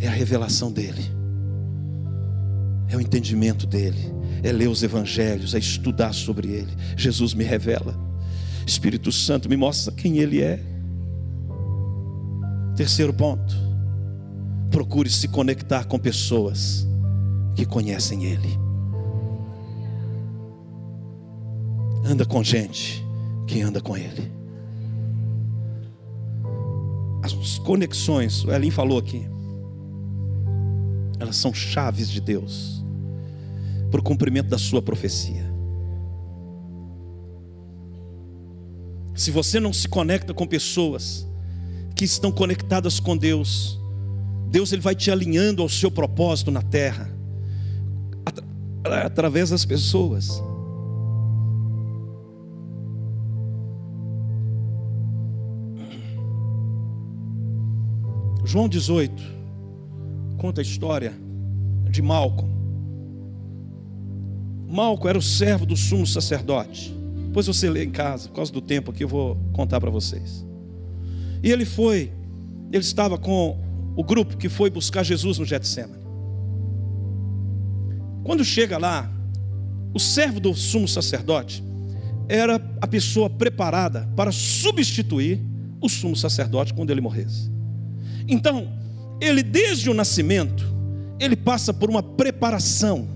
[0.00, 1.18] É a revelação dele
[2.88, 6.72] é o entendimento dele, é ler os evangelhos, é estudar sobre ele.
[6.96, 7.94] Jesus me revela,
[8.66, 10.62] Espírito Santo me mostra quem ele é.
[12.74, 13.54] Terceiro ponto,
[14.70, 16.86] procure se conectar com pessoas
[17.54, 18.58] que conhecem ele.
[22.04, 23.04] Anda com gente
[23.46, 24.32] que anda com ele.
[27.22, 29.28] As conexões, o Elin falou aqui,
[31.18, 32.84] elas são chaves de Deus
[33.90, 35.48] para o cumprimento da sua profecia.
[39.14, 41.26] Se você não se conecta com pessoas
[41.96, 43.80] que estão conectadas com Deus,
[44.48, 47.10] Deus ele vai te alinhando ao seu propósito na terra,
[49.04, 50.40] através das pessoas.
[58.44, 59.37] João 18
[60.38, 61.12] conta a história
[61.90, 62.56] de Malcolm.
[64.68, 66.94] Malco era o servo do sumo sacerdote.
[67.26, 70.46] Depois você lê em casa, por causa do tempo aqui eu vou contar para vocês.
[71.42, 72.12] E ele foi,
[72.72, 73.58] ele estava com
[73.96, 75.98] o grupo que foi buscar Jesus no Getsemane.
[78.22, 79.10] Quando chega lá,
[79.92, 81.64] o servo do sumo sacerdote
[82.28, 85.40] era a pessoa preparada para substituir
[85.80, 87.50] o sumo sacerdote quando ele morresse.
[88.26, 88.77] Então,
[89.20, 90.64] ele desde o nascimento,
[91.18, 93.08] ele passa por uma preparação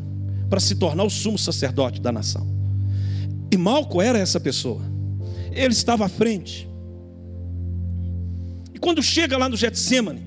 [0.49, 2.47] para se tornar o sumo sacerdote da nação.
[3.51, 4.83] E Malco era essa pessoa.
[5.53, 6.69] Ele estava à frente.
[8.75, 10.23] E quando chega lá no Getsemane,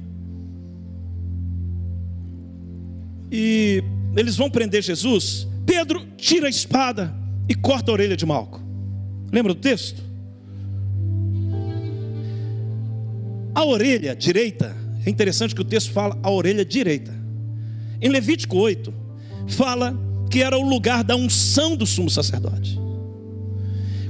[3.31, 3.83] e
[4.15, 7.13] eles vão prender Jesus, Pedro tira a espada
[7.49, 8.61] e corta a orelha de Malco.
[9.31, 10.01] Lembra do texto?
[13.53, 17.13] A orelha direita, é interessante que o texto fala a orelha direita.
[18.01, 18.93] Em Levítico 8,
[19.47, 19.97] fala
[20.31, 22.79] que era o lugar da unção do sumo sacerdote.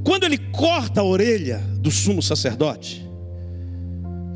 [0.03, 3.05] Quando ele corta a orelha do sumo sacerdote,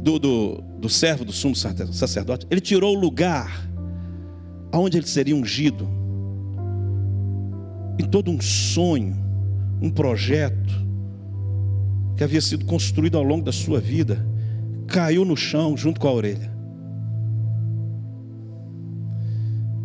[0.01, 3.69] do, do, do servo do sumo sacerdote, ele tirou o lugar
[4.71, 5.87] aonde ele seria ungido.
[7.97, 9.17] E todo um sonho,
[9.81, 10.87] um projeto
[12.17, 14.25] que havia sido construído ao longo da sua vida,
[14.89, 16.51] caiu no chão junto com a orelha.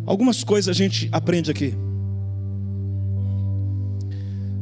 [0.05, 1.73] Algumas coisas a gente aprende aqui.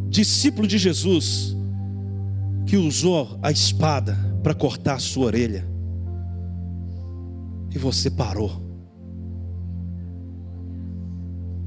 [0.10, 1.56] Discípulo de Jesus
[2.66, 5.68] que usou a espada para cortar a sua orelha.
[7.74, 8.62] E você parou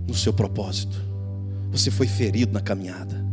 [0.06, 0.96] no seu propósito.
[1.72, 3.26] Você foi ferido na caminhada.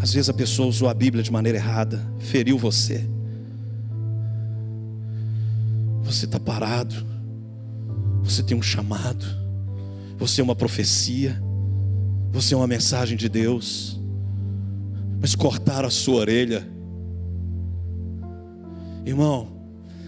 [0.00, 3.06] Às vezes a pessoa usou a Bíblia de maneira errada, feriu você.
[6.02, 7.06] Você está parado.
[8.22, 9.26] Você tem um chamado.
[10.18, 11.40] Você é uma profecia.
[12.32, 14.00] Você é uma mensagem de Deus.
[15.20, 16.66] Mas cortaram a sua orelha.
[19.04, 19.48] Irmão,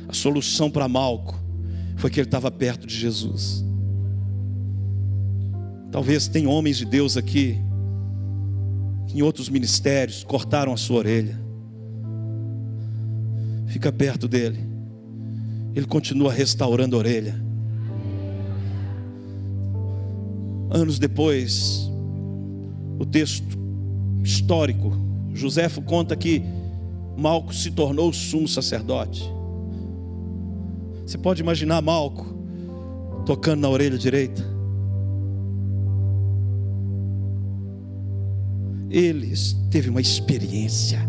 [0.08, 1.38] a solução para Malco
[1.96, 3.62] foi que ele estava perto de Jesus.
[5.90, 7.60] Talvez tem homens de Deus aqui
[9.14, 11.38] em outros ministérios cortaram a sua orelha.
[13.66, 14.58] Fica perto dele.
[15.74, 17.34] Ele continua restaurando a orelha.
[20.70, 21.90] Anos depois,
[22.98, 23.58] o texto
[24.22, 24.92] histórico,
[25.34, 26.42] Joséfo conta que
[27.16, 29.22] Malco se tornou sumo sacerdote.
[31.06, 32.26] Você pode imaginar Malco
[33.26, 34.42] tocando na orelha direita?
[38.92, 39.32] Ele
[39.70, 41.00] teve uma experiência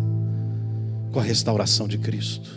[1.11, 2.49] com a restauração de Cristo.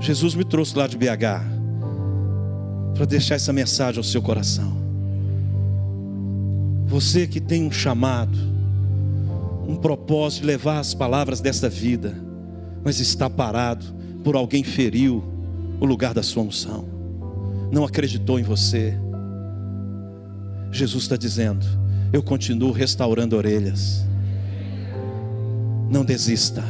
[0.00, 1.44] Jesus me trouxe lá de BH
[2.94, 4.80] para deixar essa mensagem ao seu coração.
[6.86, 8.38] Você que tem um chamado,
[9.68, 12.16] um propósito de levar as palavras desta vida,
[12.82, 13.84] mas está parado
[14.24, 15.22] por alguém feriu
[15.78, 16.88] o lugar da sua unção,
[17.70, 18.98] não acreditou em você.
[20.70, 21.81] Jesus está dizendo:
[22.12, 24.06] Eu continuo restaurando orelhas.
[25.90, 26.62] Não desista.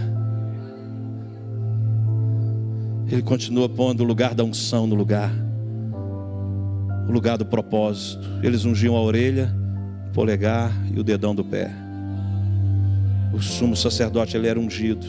[3.10, 5.32] Ele continua pondo o lugar da unção no lugar,
[7.08, 8.26] o lugar do propósito.
[8.42, 9.52] Eles ungiam a orelha,
[10.08, 11.70] o polegar e o dedão do pé.
[13.34, 15.06] O sumo sacerdote ele era ungido.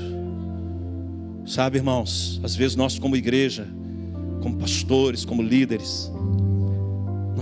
[1.46, 3.68] Sabe, irmãos, às vezes nós como igreja,
[4.42, 6.12] como pastores, como líderes,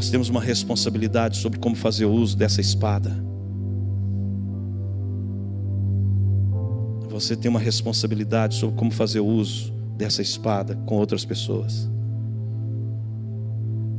[0.02, 3.24] nós temos uma responsabilidade sobre como fazer uso dessa espada.
[7.08, 11.88] Você tem uma responsabilidade sobre como fazer uso dessa espada com outras pessoas.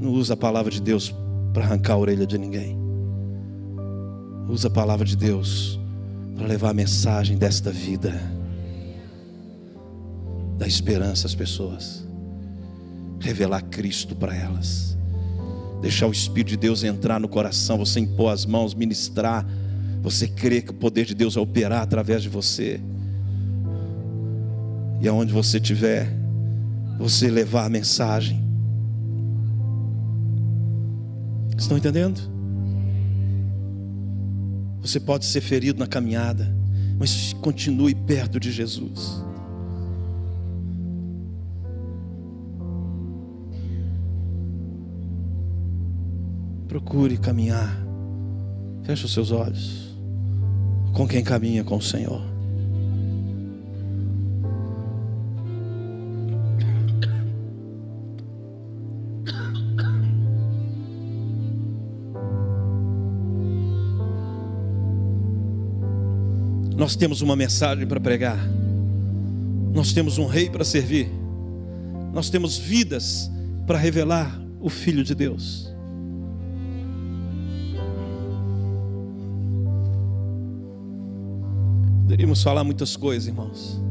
[0.00, 1.14] Não usa a palavra de Deus
[1.54, 2.76] para arrancar a orelha de ninguém.
[4.48, 5.78] Usa a palavra de Deus
[6.34, 8.12] para levar a mensagem desta vida,
[10.58, 12.04] da esperança às pessoas,
[13.20, 14.92] revelar Cristo para elas,
[15.82, 19.44] deixar o Espírito de Deus entrar no coração, você impor as mãos, ministrar,
[20.00, 22.80] você crê que o poder de Deus vai operar através de você.
[25.00, 26.08] E aonde você estiver,
[26.98, 28.40] você levar a mensagem.
[31.58, 32.20] Estão entendendo?
[34.80, 36.54] Você pode ser ferido na caminhada,
[36.96, 39.22] mas continue perto de Jesus.
[46.72, 47.76] Procure caminhar.
[48.82, 49.94] Feche os seus olhos.
[50.94, 52.22] Com quem caminha com o Senhor.
[66.74, 68.38] Nós temos uma mensagem para pregar.
[69.74, 71.06] Nós temos um rei para servir.
[72.14, 73.30] Nós temos vidas
[73.66, 75.71] para revelar o Filho de Deus.
[82.22, 83.82] Poderíamos falar muitas coisas, irmãos.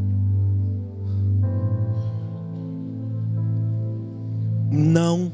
[4.72, 5.30] Não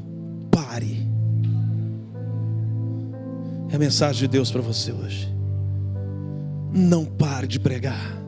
[0.50, 1.06] pare.
[3.70, 5.32] É a mensagem de Deus para você hoje.
[6.74, 8.20] Não pare de pregar.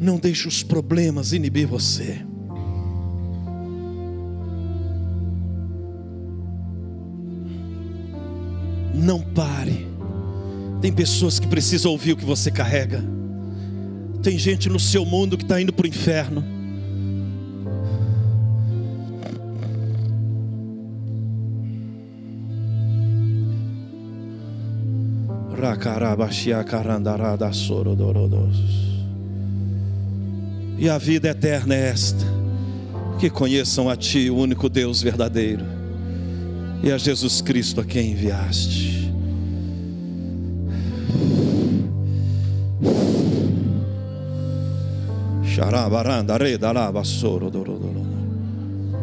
[0.00, 2.24] Não deixe os problemas inibir você.
[8.94, 9.86] Não pare.
[10.80, 13.17] Tem pessoas que precisam ouvir o que você carrega.
[14.22, 16.58] Tem gente no seu mundo que está indo para o inferno.
[30.78, 32.24] E a vida eterna é esta:
[33.18, 35.64] que conheçam a Ti, o único Deus verdadeiro,
[36.82, 39.12] e a Jesus Cristo a quem enviaste.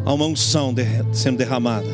[0.04, 0.74] Há uma unção
[1.12, 1.86] sendo derramada.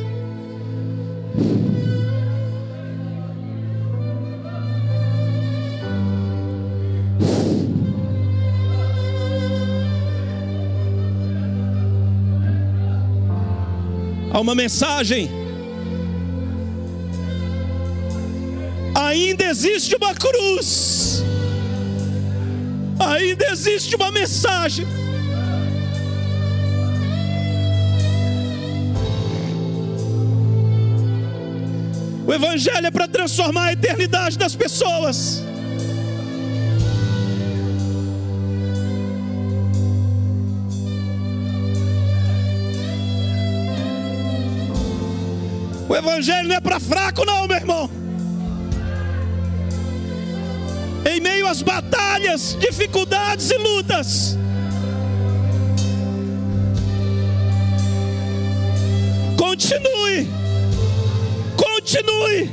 [14.32, 15.28] Há uma mensagem.
[18.94, 21.24] Ainda existe uma cruz.
[23.12, 24.86] Ainda existe uma mensagem.
[32.26, 35.42] O Evangelho é para transformar a eternidade das pessoas.
[45.86, 47.90] O Evangelho não é para fraco, não, meu irmão.
[51.04, 51.81] Em meio às batalhas,
[52.58, 54.38] dificuldades e lutas,
[59.36, 60.26] continue,
[61.56, 62.50] continue,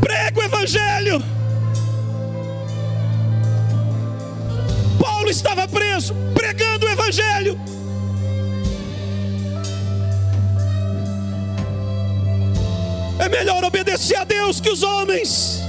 [0.00, 1.22] prega o Evangelho.
[5.00, 7.58] Paulo estava preso, pregando o Evangelho.
[13.18, 15.63] É melhor obedecer a Deus que os homens.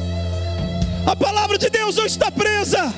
[1.19, 2.93] A palavra de Deus não está presa.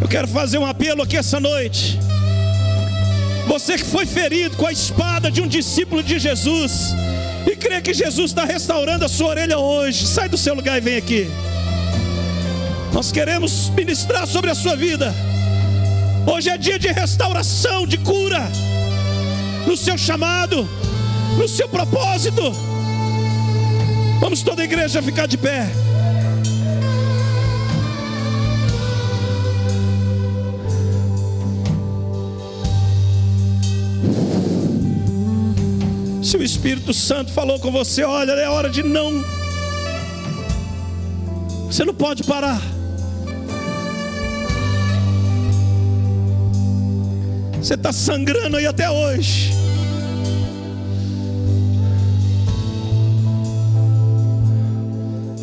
[0.00, 1.98] Eu quero fazer um apelo aqui essa noite.
[3.48, 6.94] Você que foi ferido com a espada de um discípulo de Jesus
[7.46, 10.80] e crê que Jesus está restaurando a sua orelha hoje, sai do seu lugar e
[10.80, 11.30] vem aqui.
[12.92, 15.14] Nós queremos ministrar sobre a sua vida.
[16.26, 18.42] Hoje é dia de restauração, de cura,
[19.66, 20.68] no seu chamado,
[21.38, 22.42] no seu propósito.
[24.20, 25.68] Vamos toda a igreja ficar de pé.
[36.26, 39.24] Se o Espírito Santo falou com você, olha, é hora de não.
[41.66, 42.60] Você não pode parar.
[47.62, 49.52] Você está sangrando aí até hoje.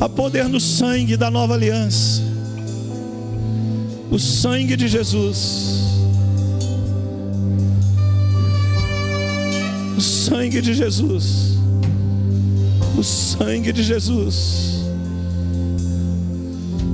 [0.02, 2.22] Há poder no sangue da nova aliança.
[4.12, 5.73] O sangue de Jesus.
[10.04, 11.58] Sangue de Jesus.
[12.98, 14.84] O sangue de Jesus.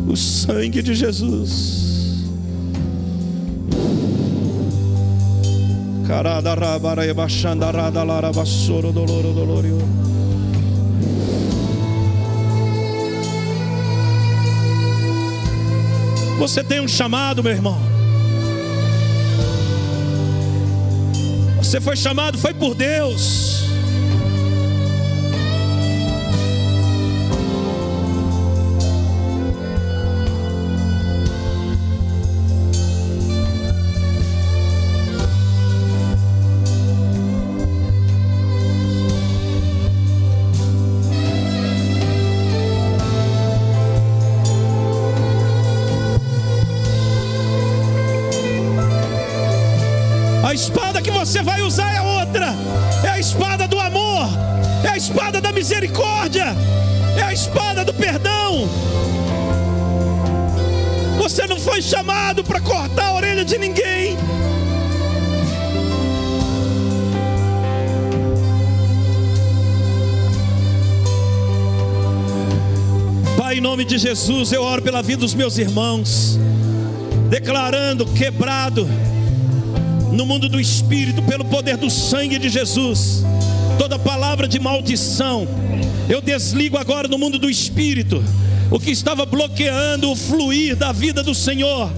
[0.07, 2.23] O sangue de Jesus.
[6.07, 9.77] Carada rabaraia baixanda rada lara bassoro doloro dolorio.
[16.39, 17.98] Você tem um chamado, meu irmão.
[21.69, 23.58] Você foi chamado, foi por Deus.
[55.49, 56.55] Da misericórdia,
[57.17, 58.69] é a espada do perdão.
[61.17, 64.15] Você não foi chamado para cortar a orelha de ninguém.
[73.35, 76.37] Pai, em nome de Jesus, eu oro pela vida dos meus irmãos,
[77.27, 78.87] declarando quebrado
[80.11, 83.23] no mundo do espírito, pelo poder do sangue de Jesus.
[83.79, 85.47] Toda palavra de maldição,
[86.09, 88.21] eu desligo agora no mundo do espírito,
[88.69, 91.89] o que estava bloqueando o fluir da vida do Senhor,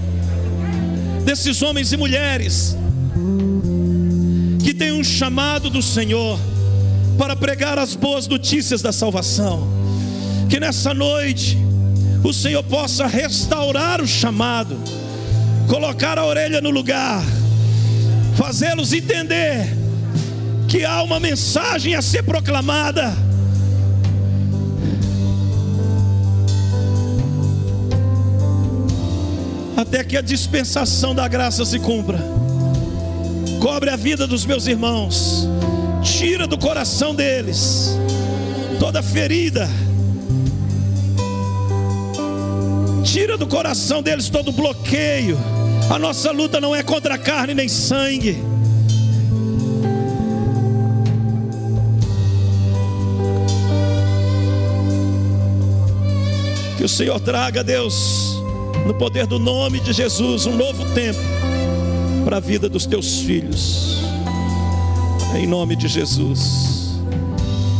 [1.24, 2.76] desses homens e mulheres,
[4.62, 6.38] que têm um chamado do Senhor,
[7.18, 9.68] para pregar as boas notícias da salvação.
[10.48, 11.58] Que nessa noite
[12.22, 14.78] o Senhor possa restaurar o chamado,
[15.66, 17.24] colocar a orelha no lugar,
[18.36, 19.81] fazê-los entender
[20.72, 23.14] que há uma mensagem a ser proclamada.
[29.76, 32.18] Até que a dispensação da graça se cumpra.
[33.60, 35.46] Cobre a vida dos meus irmãos,
[36.02, 37.90] tira do coração deles
[38.80, 39.68] toda ferida
[43.04, 45.38] Tira do coração deles todo bloqueio.
[45.90, 48.51] A nossa luta não é contra carne nem sangue.
[56.82, 58.42] Que o Senhor traga, Deus,
[58.84, 61.20] no poder do nome de Jesus, um novo tempo
[62.24, 63.98] para a vida dos teus filhos.
[65.36, 66.98] Em nome de Jesus.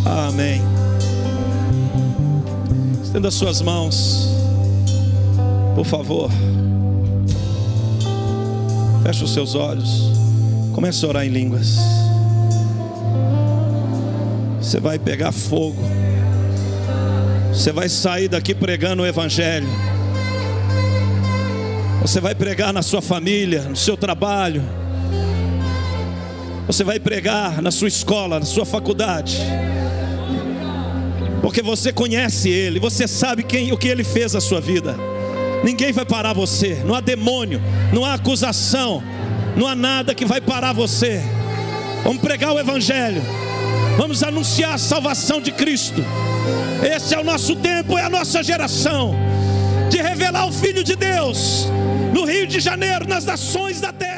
[0.05, 0.63] Amém.
[3.03, 4.29] Estenda as suas mãos.
[5.75, 6.31] Por favor,
[9.03, 10.13] feche os seus olhos,
[10.73, 11.77] comece a orar em línguas.
[14.61, 15.83] Você vai pegar fogo,
[17.53, 19.69] você vai sair daqui pregando o Evangelho.
[22.01, 24.65] Você vai pregar na sua família, no seu trabalho.
[26.67, 29.37] Você vai pregar na sua escola, na sua faculdade.
[31.43, 34.97] Porque você conhece Ele, você sabe quem, o que Ele fez na sua vida.
[35.63, 36.83] Ninguém vai parar você.
[36.87, 37.61] Não há demônio,
[37.93, 39.03] não há acusação,
[39.57, 41.23] não há nada que vai parar você.
[42.03, 43.23] Vamos pregar o Evangelho.
[43.99, 46.03] Vamos anunciar a salvação de Cristo.
[46.83, 49.15] Esse é o nosso tempo, é a nossa geração
[49.89, 51.67] de revelar o Filho de Deus
[52.13, 54.12] no Rio de Janeiro, nas nações da terra.